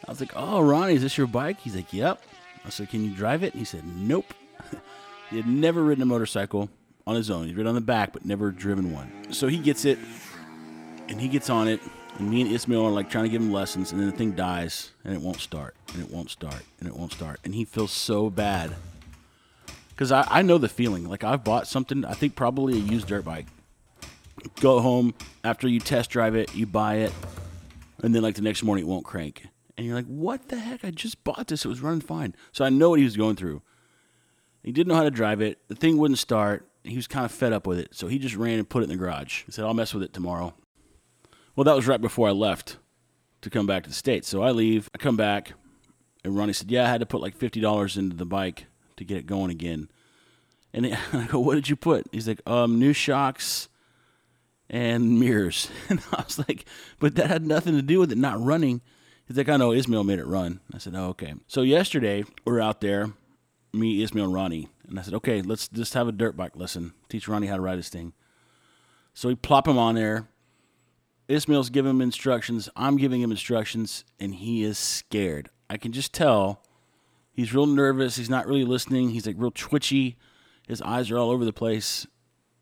I 0.07 0.11
was 0.11 0.19
like, 0.19 0.33
Oh, 0.35 0.61
Ronnie, 0.61 0.95
is 0.95 1.01
this 1.01 1.17
your 1.17 1.27
bike? 1.27 1.59
He's 1.59 1.75
like, 1.75 1.91
Yep. 1.91 2.21
I 2.65 2.69
said, 2.69 2.89
Can 2.89 3.03
you 3.03 3.11
drive 3.11 3.43
it? 3.43 3.53
And 3.53 3.59
he 3.59 3.65
said, 3.65 3.83
Nope. 3.85 4.33
he 5.29 5.37
had 5.37 5.47
never 5.47 5.83
ridden 5.83 6.01
a 6.01 6.05
motorcycle 6.05 6.69
on 7.07 7.15
his 7.15 7.29
own. 7.29 7.47
He'd 7.47 7.55
ridden 7.57 7.69
on 7.69 7.75
the 7.75 7.81
back, 7.81 8.13
but 8.13 8.25
never 8.25 8.51
driven 8.51 8.93
one. 8.93 9.31
So 9.31 9.47
he 9.47 9.57
gets 9.57 9.85
it, 9.85 9.97
and 11.09 11.19
he 11.19 11.27
gets 11.27 11.49
on 11.49 11.67
it, 11.67 11.81
and 12.21 12.29
me 12.29 12.41
and 12.41 12.51
Ismail 12.51 12.85
are 12.85 12.91
like 12.91 13.09
trying 13.09 13.23
to 13.23 13.29
give 13.29 13.41
him 13.41 13.51
lessons, 13.51 13.91
and 13.91 13.99
then 13.99 14.09
the 14.09 14.15
thing 14.15 14.33
dies, 14.33 14.91
and 15.03 15.13
it 15.13 15.21
won't 15.21 15.39
start, 15.39 15.75
and 15.93 16.03
it 16.03 16.11
won't 16.11 16.29
start, 16.29 16.61
and 16.79 16.87
it 16.87 16.95
won't 16.95 17.11
start. 17.11 17.39
And 17.43 17.55
he 17.55 17.65
feels 17.65 17.91
so 17.91 18.29
bad. 18.29 18.75
Because 19.89 20.11
I, 20.11 20.27
I 20.29 20.41
know 20.43 20.59
the 20.59 20.69
feeling. 20.69 21.09
Like, 21.09 21.23
I've 21.23 21.43
bought 21.43 21.67
something, 21.67 22.05
I 22.05 22.13
think 22.13 22.35
probably 22.35 22.73
a 22.73 22.77
used 22.77 23.07
dirt 23.07 23.25
bike. 23.25 23.47
Go 24.59 24.81
home, 24.81 25.15
after 25.43 25.67
you 25.67 25.79
test 25.79 26.11
drive 26.11 26.35
it, 26.35 26.53
you 26.53 26.67
buy 26.67 26.97
it, 26.97 27.13
and 28.03 28.13
then 28.13 28.21
like 28.21 28.35
the 28.35 28.43
next 28.43 28.61
morning 28.61 28.85
it 28.85 28.87
won't 28.87 29.05
crank. 29.05 29.47
And 29.75 29.87
you're 29.87 29.95
like, 29.95 30.05
what 30.05 30.49
the 30.49 30.59
heck? 30.59 30.85
I 30.85 30.91
just 30.91 31.23
bought 31.23 31.47
this. 31.47 31.65
It 31.65 31.69
was 31.69 31.81
running 31.81 32.01
fine. 32.01 32.35
So 32.51 32.63
I 32.63 32.69
know 32.69 32.91
what 32.91 32.99
he 32.99 33.05
was 33.05 33.17
going 33.17 33.35
through. 33.35 33.63
He 34.61 34.71
didn't 34.71 34.89
know 34.89 34.95
how 34.95 35.03
to 35.03 35.11
drive 35.11 35.41
it. 35.41 35.57
The 35.69 35.75
thing 35.75 35.97
wouldn't 35.97 36.19
start. 36.19 36.67
He 36.83 36.95
was 36.95 37.07
kind 37.07 37.25
of 37.25 37.31
fed 37.31 37.51
up 37.51 37.65
with 37.65 37.79
it. 37.79 37.95
So 37.95 38.07
he 38.07 38.19
just 38.19 38.35
ran 38.35 38.59
and 38.59 38.69
put 38.69 38.81
it 38.81 38.83
in 38.83 38.89
the 38.89 38.95
garage. 38.95 39.43
He 39.45 39.51
said, 39.51 39.65
I'll 39.65 39.73
mess 39.73 39.91
with 39.91 40.03
it 40.03 40.13
tomorrow. 40.13 40.53
Well, 41.55 41.65
that 41.65 41.75
was 41.75 41.87
right 41.87 42.01
before 42.01 42.27
I 42.27 42.31
left 42.31 42.77
to 43.41 43.49
come 43.49 43.65
back 43.65 43.83
to 43.83 43.89
the 43.89 43.95
States. 43.95 44.27
So 44.27 44.41
I 44.41 44.51
leave. 44.51 44.89
I 44.93 44.97
come 44.97 45.17
back. 45.17 45.53
And 46.23 46.35
Ronnie 46.35 46.53
said, 46.53 46.71
Yeah, 46.71 46.85
I 46.85 46.89
had 46.89 46.99
to 46.99 47.05
put 47.05 47.21
like 47.21 47.37
$50 47.37 47.97
into 47.97 48.15
the 48.15 48.25
bike 48.25 48.67
to 48.97 49.03
get 49.03 49.17
it 49.17 49.25
going 49.25 49.51
again. 49.51 49.89
And 50.73 50.97
I 51.13 51.27
go, 51.27 51.39
What 51.39 51.55
did 51.55 51.69
you 51.69 51.75
put? 51.75 52.07
He's 52.11 52.27
like, 52.27 52.41
um, 52.47 52.79
New 52.79 52.93
shocks 52.93 53.67
and 54.69 55.19
mirrors. 55.19 55.69
And 55.89 56.01
I 56.13 56.23
was 56.23 56.39
like, 56.39 56.65
But 56.99 57.15
that 57.15 57.27
had 57.27 57.45
nothing 57.45 57.75
to 57.75 57.81
do 57.81 57.99
with 57.99 58.11
it 58.11 58.17
not 58.17 58.41
running. 58.41 58.81
He's 59.27 59.37
like, 59.37 59.49
I 59.49 59.57
know 59.57 59.71
Ismail 59.71 60.03
made 60.03 60.19
it 60.19 60.27
run. 60.27 60.59
I 60.73 60.77
said, 60.77 60.95
Oh, 60.95 61.07
okay. 61.09 61.33
So 61.47 61.61
yesterday, 61.61 62.23
we're 62.45 62.61
out 62.61 62.81
there, 62.81 63.11
me, 63.73 64.01
Ismail, 64.03 64.25
and 64.25 64.33
Ronnie. 64.33 64.69
And 64.87 64.99
I 64.99 65.01
said, 65.01 65.15
Okay, 65.15 65.41
let's 65.41 65.67
just 65.67 65.95
have 65.95 66.07
a 66.07 66.11
dirt 66.13 66.37
bike 66.37 66.55
lesson. 66.55 66.93
Teach 67.09 67.27
Ronnie 67.27 67.47
how 67.47 67.55
to 67.55 67.61
ride 67.61 67.79
this 67.79 67.89
thing. 67.89 68.13
So 69.13 69.27
we 69.27 69.35
plop 69.35 69.67
him 69.67 69.77
on 69.77 69.95
there. 69.95 70.27
Ismail's 71.31 71.69
giving 71.69 71.91
him 71.91 72.01
instructions. 72.01 72.69
I'm 72.75 72.97
giving 72.97 73.21
him 73.21 73.31
instructions, 73.31 74.03
and 74.19 74.35
he 74.35 74.63
is 74.63 74.77
scared. 74.77 75.49
I 75.69 75.77
can 75.77 75.91
just 75.91 76.13
tell 76.13 76.61
he's 77.31 77.53
real 77.53 77.65
nervous. 77.65 78.17
He's 78.17 78.29
not 78.29 78.47
really 78.47 78.65
listening. 78.65 79.11
He's 79.11 79.25
like 79.25 79.35
real 79.37 79.51
twitchy. 79.51 80.17
His 80.67 80.81
eyes 80.81 81.09
are 81.11 81.17
all 81.17 81.29
over 81.31 81.45
the 81.45 81.53
place. 81.53 82.05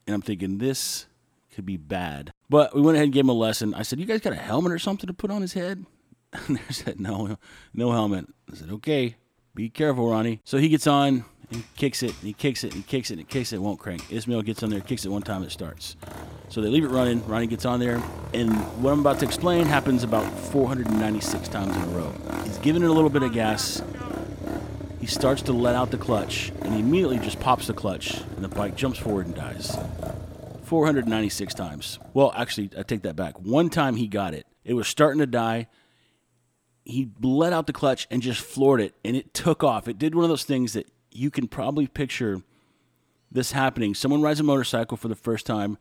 And 0.07 0.13
I'm 0.15 0.21
thinking, 0.21 0.57
this 0.57 1.07
could 1.53 1.65
be 1.65 1.77
bad. 1.77 2.31
But 2.49 2.73
we 2.73 2.81
went 2.81 2.95
ahead 2.95 3.05
and 3.05 3.13
gave 3.13 3.25
him 3.25 3.29
a 3.29 3.33
lesson. 3.33 3.73
I 3.73 3.81
said, 3.81 3.99
You 3.99 4.05
guys 4.05 4.21
got 4.21 4.33
a 4.33 4.37
helmet 4.37 4.71
or 4.71 4.79
something 4.79 5.07
to 5.07 5.13
put 5.13 5.31
on 5.31 5.41
his 5.41 5.53
head? 5.53 5.85
And 6.47 6.57
they 6.57 6.73
said, 6.73 6.99
No, 6.99 7.37
no 7.73 7.91
helmet. 7.91 8.27
I 8.51 8.55
said, 8.55 8.69
Okay, 8.69 9.15
be 9.55 9.69
careful, 9.69 10.09
Ronnie. 10.09 10.41
So 10.43 10.57
he 10.57 10.69
gets 10.69 10.87
on, 10.87 11.25
and 11.51 11.63
kicks 11.75 12.03
it, 12.03 12.11
he 12.21 12.33
kicks 12.33 12.63
it, 12.63 12.73
he 12.73 12.81
kicks 12.81 13.09
it, 13.09 13.13
and 13.13 13.21
he 13.21 13.25
kicks 13.25 13.51
it, 13.51 13.57
it 13.57 13.61
won't 13.61 13.79
crank. 13.79 14.11
Ismail 14.11 14.41
gets 14.43 14.63
on 14.63 14.69
there, 14.69 14.81
kicks 14.81 15.05
it 15.05 15.09
one 15.09 15.21
time, 15.21 15.43
it 15.43 15.51
starts. 15.51 15.95
So 16.49 16.61
they 16.61 16.69
leave 16.69 16.83
it 16.83 16.89
running. 16.89 17.25
Ronnie 17.27 17.47
gets 17.47 17.65
on 17.65 17.79
there, 17.79 18.01
and 18.33 18.53
what 18.81 18.91
I'm 18.91 18.99
about 18.99 19.19
to 19.19 19.25
explain 19.25 19.65
happens 19.65 20.03
about 20.03 20.31
496 20.31 21.47
times 21.49 21.75
in 21.75 21.81
a 21.81 21.87
row. 21.87 22.13
He's 22.43 22.57
giving 22.59 22.83
it 22.83 22.89
a 22.89 22.93
little 22.93 23.09
bit 23.09 23.23
of 23.23 23.33
gas. 23.33 23.81
He 24.99 25.05
starts 25.05 25.41
to 25.43 25.53
let 25.53 25.75
out 25.75 25.91
the 25.91 25.97
clutch, 25.97 26.51
and 26.61 26.73
he 26.73 26.79
immediately 26.79 27.19
just 27.19 27.39
pops 27.39 27.67
the 27.67 27.73
clutch, 27.73 28.17
and 28.35 28.43
the 28.43 28.49
bike 28.49 28.75
jumps 28.75 28.99
forward 28.99 29.27
and 29.27 29.35
dies. 29.35 29.77
496 30.63 31.53
times. 31.53 31.99
Well, 32.13 32.31
actually, 32.35 32.69
I 32.77 32.83
take 32.83 33.01
that 33.03 33.15
back. 33.15 33.39
One 33.39 33.69
time 33.69 33.95
he 33.95 34.07
got 34.07 34.33
it. 34.33 34.45
It 34.63 34.73
was 34.73 34.87
starting 34.87 35.19
to 35.19 35.25
die. 35.25 35.67
He 36.83 37.09
let 37.21 37.53
out 37.53 37.65
the 37.65 37.73
clutch 37.73 38.07
and 38.11 38.21
just 38.21 38.41
floored 38.41 38.81
it, 38.81 38.93
and 39.03 39.15
it 39.15 39.33
took 39.33 39.63
off. 39.63 39.87
It 39.87 39.97
did 39.97 40.13
one 40.13 40.23
of 40.23 40.29
those 40.29 40.43
things 40.43 40.73
that 40.73 40.87
you 41.11 41.31
can 41.31 41.47
probably 41.47 41.87
picture 41.87 42.41
this 43.31 43.51
happening. 43.51 43.93
Someone 43.93 44.21
rides 44.21 44.39
a 44.39 44.43
motorcycle 44.43 44.97
for 44.97 45.07
the 45.07 45.15
first 45.15 45.45
time. 45.45 45.77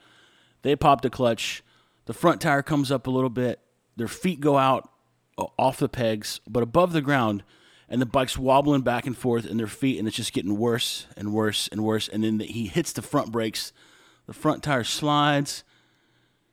They 0.63 0.77
pop 0.77 1.01
the 1.01 1.11
clutch. 1.11 1.63
The 2.07 2.13
front 2.13 2.41
tire 2.41 2.63
comes 2.63 2.91
up 2.91 3.07
a 3.07 3.11
little 3.11 3.31
bit. 3.31 3.61
Their 3.97 4.09
feet 4.09 4.41
go 4.41 4.59
out 4.59 4.91
uh, 5.37 5.47
off 5.59 5.79
the 5.79 5.89
pegs, 5.89 6.41
but 6.49 6.63
above 6.63 6.93
the 6.93 7.03
ground, 7.03 7.43
and 7.89 8.03
the 8.03 8.07
bike's 8.07 8.37
wobbling 8.37 8.83
back 8.83 9.07
and 9.07 9.17
forth 9.17 9.47
in 9.47 9.57
their 9.57 9.67
feet, 9.67 9.99
and 9.99 10.07
it's 10.07 10.17
just 10.17 10.33
getting 10.33 10.59
worse 10.59 11.07
and 11.17 11.33
worse 11.33 11.69
and 11.73 11.83
worse. 11.83 12.09
And 12.09 12.23
then 12.23 12.39
he 12.41 12.67
hits 12.67 12.93
the 12.93 13.03
front 13.03 13.33
brakes, 13.33 13.73
the 14.27 14.35
front 14.35 14.63
tire 14.63 14.85
slides. 14.85 15.65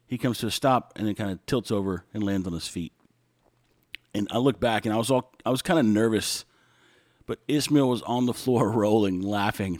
He 0.08 0.18
comes 0.18 0.38
to 0.40 0.48
a 0.48 0.52
stop 0.52 0.94
and 0.96 1.08
then 1.08 1.16
kind 1.16 1.32
of 1.32 1.46
tilts 1.46 1.72
over 1.72 2.06
and 2.14 2.24
lands 2.24 2.48
on 2.48 2.54
his 2.54 2.68
feet. 2.68 2.94
And 4.14 4.28
I 4.32 4.38
look 4.38 4.62
back 4.62 4.86
and 4.86 4.94
I 4.94 4.98
was 4.98 5.12
all 5.12 5.34
I 5.46 5.50
was 5.50 5.62
kind 5.62 5.80
of 5.80 5.86
nervous, 5.86 6.46
but 7.26 7.40
Ismail 7.48 7.90
was 7.90 8.02
on 8.04 8.26
the 8.26 8.34
floor 8.34 8.70
rolling, 8.72 9.22
laughing 9.22 9.80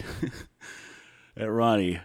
at 1.38 1.50
Ronnie. 1.50 2.00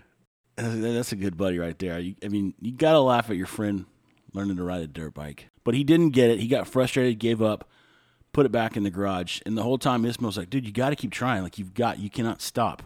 That's 0.57 1.12
a 1.12 1.16
good 1.16 1.37
buddy 1.37 1.59
right 1.59 1.79
there. 1.79 1.94
I 1.96 2.29
mean, 2.29 2.55
you 2.61 2.72
gotta 2.72 3.00
laugh 3.00 3.31
at 3.31 3.37
your 3.37 3.46
friend 3.46 3.87
learning 4.35 4.57
to 4.57 4.62
ride 4.62 4.83
a 4.83 4.87
dirt 4.87 5.14
bike. 5.14 5.48
But 5.64 5.74
he 5.74 5.85
didn't 5.85 6.11
get 6.11 6.31
it. 6.31 6.40
He 6.40 6.48
got 6.48 6.68
frustrated, 6.68 7.18
gave 7.18 7.42
up, 7.42 7.68
put 8.33 8.46
it 8.46 8.53
back 8.53 8.76
in 8.76 8.83
the 8.83 8.90
garage. 8.90 9.40
And 9.44 9.57
the 9.57 9.62
whole 9.62 9.79
time 9.79 10.05
Ismail's 10.05 10.38
like, 10.38 10.50
dude, 10.50 10.66
you 10.66 10.72
got 10.72 10.90
to 10.90 10.96
keep 10.96 11.12
trying. 11.12 11.42
Like, 11.42 11.59
you've 11.59 11.74
got, 11.74 11.98
you 11.98 12.11
cannot 12.11 12.40
stop. 12.40 12.83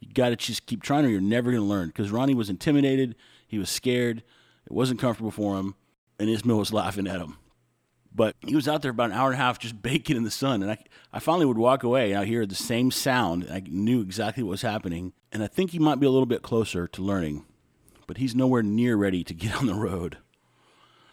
You 0.00 0.12
got 0.12 0.30
to 0.30 0.36
just 0.36 0.66
keep 0.66 0.82
trying 0.82 1.04
or 1.04 1.08
you're 1.08 1.20
never 1.20 1.50
going 1.50 1.62
to 1.62 1.68
learn. 1.68 1.88
Because 1.88 2.10
Ronnie 2.10 2.34
was 2.34 2.50
intimidated. 2.50 3.14
He 3.46 3.58
was 3.58 3.70
scared. 3.70 4.22
It 4.66 4.72
wasn't 4.72 5.00
comfortable 5.00 5.30
for 5.30 5.56
him. 5.58 5.74
And 6.18 6.28
Ismail 6.28 6.58
was 6.58 6.72
laughing 6.72 7.06
at 7.06 7.20
him. 7.20 7.36
But 8.16 8.34
he 8.40 8.56
was 8.56 8.66
out 8.66 8.80
there 8.80 8.90
about 8.90 9.10
an 9.10 9.16
hour 9.16 9.26
and 9.26 9.34
a 9.34 9.44
half 9.44 9.58
just 9.58 9.80
baking 9.82 10.16
in 10.16 10.24
the 10.24 10.30
sun. 10.30 10.62
And 10.62 10.70
I, 10.70 10.78
I 11.12 11.18
finally 11.18 11.44
would 11.44 11.58
walk 11.58 11.82
away 11.82 12.12
and 12.12 12.20
I 12.20 12.24
hear 12.24 12.46
the 12.46 12.54
same 12.54 12.90
sound. 12.90 13.46
I 13.50 13.62
knew 13.66 14.00
exactly 14.00 14.42
what 14.42 14.52
was 14.52 14.62
happening. 14.62 15.12
And 15.30 15.42
I 15.42 15.46
think 15.46 15.70
he 15.70 15.78
might 15.78 16.00
be 16.00 16.06
a 16.06 16.10
little 16.10 16.26
bit 16.26 16.42
closer 16.42 16.88
to 16.88 17.02
learning. 17.02 17.44
But 18.06 18.16
he's 18.16 18.34
nowhere 18.34 18.62
near 18.62 18.96
ready 18.96 19.22
to 19.22 19.34
get 19.34 19.54
on 19.54 19.66
the 19.66 19.74
road. 19.74 20.16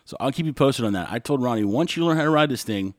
So 0.06 0.16
I'll 0.20 0.32
keep 0.32 0.46
you 0.46 0.54
posted 0.54 0.86
on 0.86 0.94
that. 0.94 1.12
I 1.12 1.20
told 1.20 1.44
Ronnie, 1.44 1.64
once 1.64 1.96
you 1.96 2.06
learn 2.06 2.18
how 2.18 2.24
to 2.24 2.30
ride 2.30 2.50
this 2.50 2.64
thing, 2.64 2.94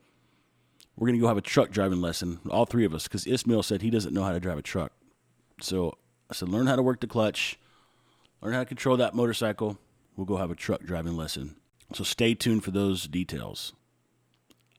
we're 0.96 1.06
going 1.06 1.18
to 1.18 1.20
go 1.20 1.28
have 1.28 1.36
a 1.36 1.42
truck 1.42 1.70
driving 1.70 2.00
lesson, 2.00 2.38
all 2.50 2.66
three 2.66 2.84
of 2.84 2.94
us, 2.94 3.04
because 3.04 3.26
Ismail 3.26 3.62
said 3.62 3.82
he 3.82 3.90
doesn't 3.90 4.14
know 4.14 4.22
how 4.22 4.32
to 4.32 4.40
drive 4.40 4.58
a 4.58 4.62
truck. 4.62 4.92
So 5.60 5.98
I 6.30 6.34
said, 6.34 6.48
learn 6.48 6.66
how 6.66 6.76
to 6.76 6.82
work 6.82 7.00
the 7.00 7.06
clutch, 7.06 7.58
learn 8.40 8.54
how 8.54 8.60
to 8.60 8.64
control 8.64 8.96
that 8.98 9.14
motorcycle. 9.14 9.78
We'll 10.16 10.26
go 10.26 10.36
have 10.36 10.50
a 10.50 10.54
truck 10.54 10.82
driving 10.82 11.16
lesson. 11.16 11.56
So 11.92 12.04
stay 12.04 12.34
tuned 12.34 12.64
for 12.64 12.70
those 12.70 13.08
details. 13.08 13.72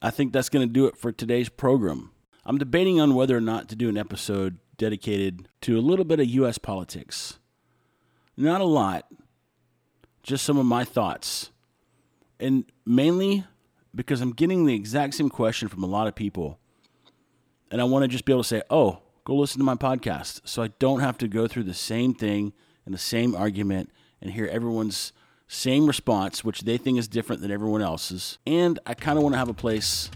I 0.02 0.10
think 0.10 0.32
that's 0.32 0.48
going 0.48 0.66
to 0.66 0.72
do 0.72 0.86
it 0.86 0.96
for 0.96 1.12
today's 1.12 1.48
program. 1.48 2.10
I'm 2.44 2.58
debating 2.58 3.00
on 3.00 3.14
whether 3.14 3.36
or 3.36 3.40
not 3.40 3.68
to 3.70 3.76
do 3.76 3.88
an 3.88 3.96
episode 3.96 4.58
dedicated 4.76 5.48
to 5.62 5.78
a 5.78 5.80
little 5.80 6.04
bit 6.04 6.20
of 6.20 6.26
U.S. 6.26 6.58
politics. 6.58 7.38
Not 8.36 8.60
a 8.60 8.64
lot, 8.64 9.06
just 10.22 10.44
some 10.44 10.58
of 10.58 10.66
my 10.66 10.84
thoughts 10.84 11.50
and 12.38 12.64
mainly 12.84 13.44
because 13.94 14.20
I'm 14.20 14.32
getting 14.32 14.66
the 14.66 14.74
exact 14.74 15.14
same 15.14 15.30
question 15.30 15.68
from 15.68 15.82
a 15.82 15.86
lot 15.86 16.06
of 16.06 16.14
people. 16.14 16.58
And 17.70 17.80
I 17.80 17.84
want 17.84 18.02
to 18.04 18.08
just 18.08 18.24
be 18.24 18.32
able 18.32 18.42
to 18.42 18.48
say, 18.48 18.62
oh, 18.70 19.00
go 19.24 19.34
listen 19.34 19.58
to 19.58 19.64
my 19.64 19.74
podcast. 19.74 20.42
So 20.44 20.62
I 20.62 20.68
don't 20.78 21.00
have 21.00 21.18
to 21.18 21.28
go 21.28 21.46
through 21.46 21.64
the 21.64 21.74
same 21.74 22.14
thing 22.14 22.52
and 22.84 22.94
the 22.94 22.98
same 22.98 23.34
argument 23.34 23.90
and 24.20 24.30
hear 24.30 24.46
everyone's 24.46 25.12
same 25.48 25.86
response, 25.86 26.44
which 26.44 26.62
they 26.62 26.76
think 26.76 26.98
is 26.98 27.08
different 27.08 27.42
than 27.42 27.50
everyone 27.50 27.82
else's. 27.82 28.38
And 28.46 28.78
I 28.86 28.94
kind 28.94 29.18
of 29.18 29.22
want 29.22 29.34
to 29.34 29.38
have 29.38 29.48
a 29.48 29.54
place 29.54 30.10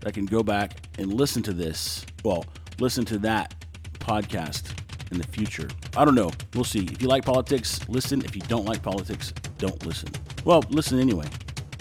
that 0.00 0.08
I 0.08 0.10
can 0.10 0.26
go 0.26 0.42
back 0.42 0.74
and 0.98 1.12
listen 1.12 1.42
to 1.44 1.52
this. 1.52 2.04
Well, 2.24 2.44
listen 2.78 3.04
to 3.06 3.18
that 3.18 3.54
podcast 3.98 4.72
in 5.10 5.18
the 5.18 5.26
future. 5.26 5.68
I 5.96 6.04
don't 6.04 6.14
know. 6.14 6.30
We'll 6.54 6.64
see. 6.64 6.84
If 6.84 7.02
you 7.02 7.08
like 7.08 7.24
politics, 7.24 7.80
listen. 7.88 8.24
If 8.24 8.36
you 8.36 8.42
don't 8.42 8.64
like 8.64 8.80
politics, 8.82 9.32
don't 9.58 9.84
listen. 9.86 10.10
Well, 10.44 10.62
listen 10.70 11.00
anyway 11.00 11.26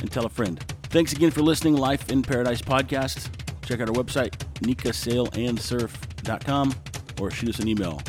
and 0.01 0.11
tell 0.11 0.25
a 0.25 0.29
friend. 0.29 0.59
Thanks 0.83 1.13
again 1.13 1.31
for 1.31 1.41
listening, 1.41 1.77
Life 1.77 2.11
in 2.11 2.21
Paradise 2.23 2.61
podcast. 2.61 3.29
Check 3.63 3.79
out 3.81 3.89
our 3.89 3.95
website, 3.95 4.31
nikasailandsurf.com, 4.61 6.75
or 7.21 7.29
shoot 7.29 7.49
us 7.49 7.59
an 7.59 7.67
email, 7.67 8.01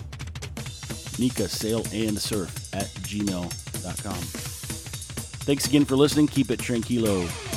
nikasailandsurf 1.18 2.74
at 2.74 2.86
gmail.com. 2.86 4.49
Thanks 5.40 5.66
again 5.66 5.84
for 5.84 5.96
listening. 5.96 6.28
Keep 6.28 6.50
it 6.50 6.60
tranquilo. 6.60 7.49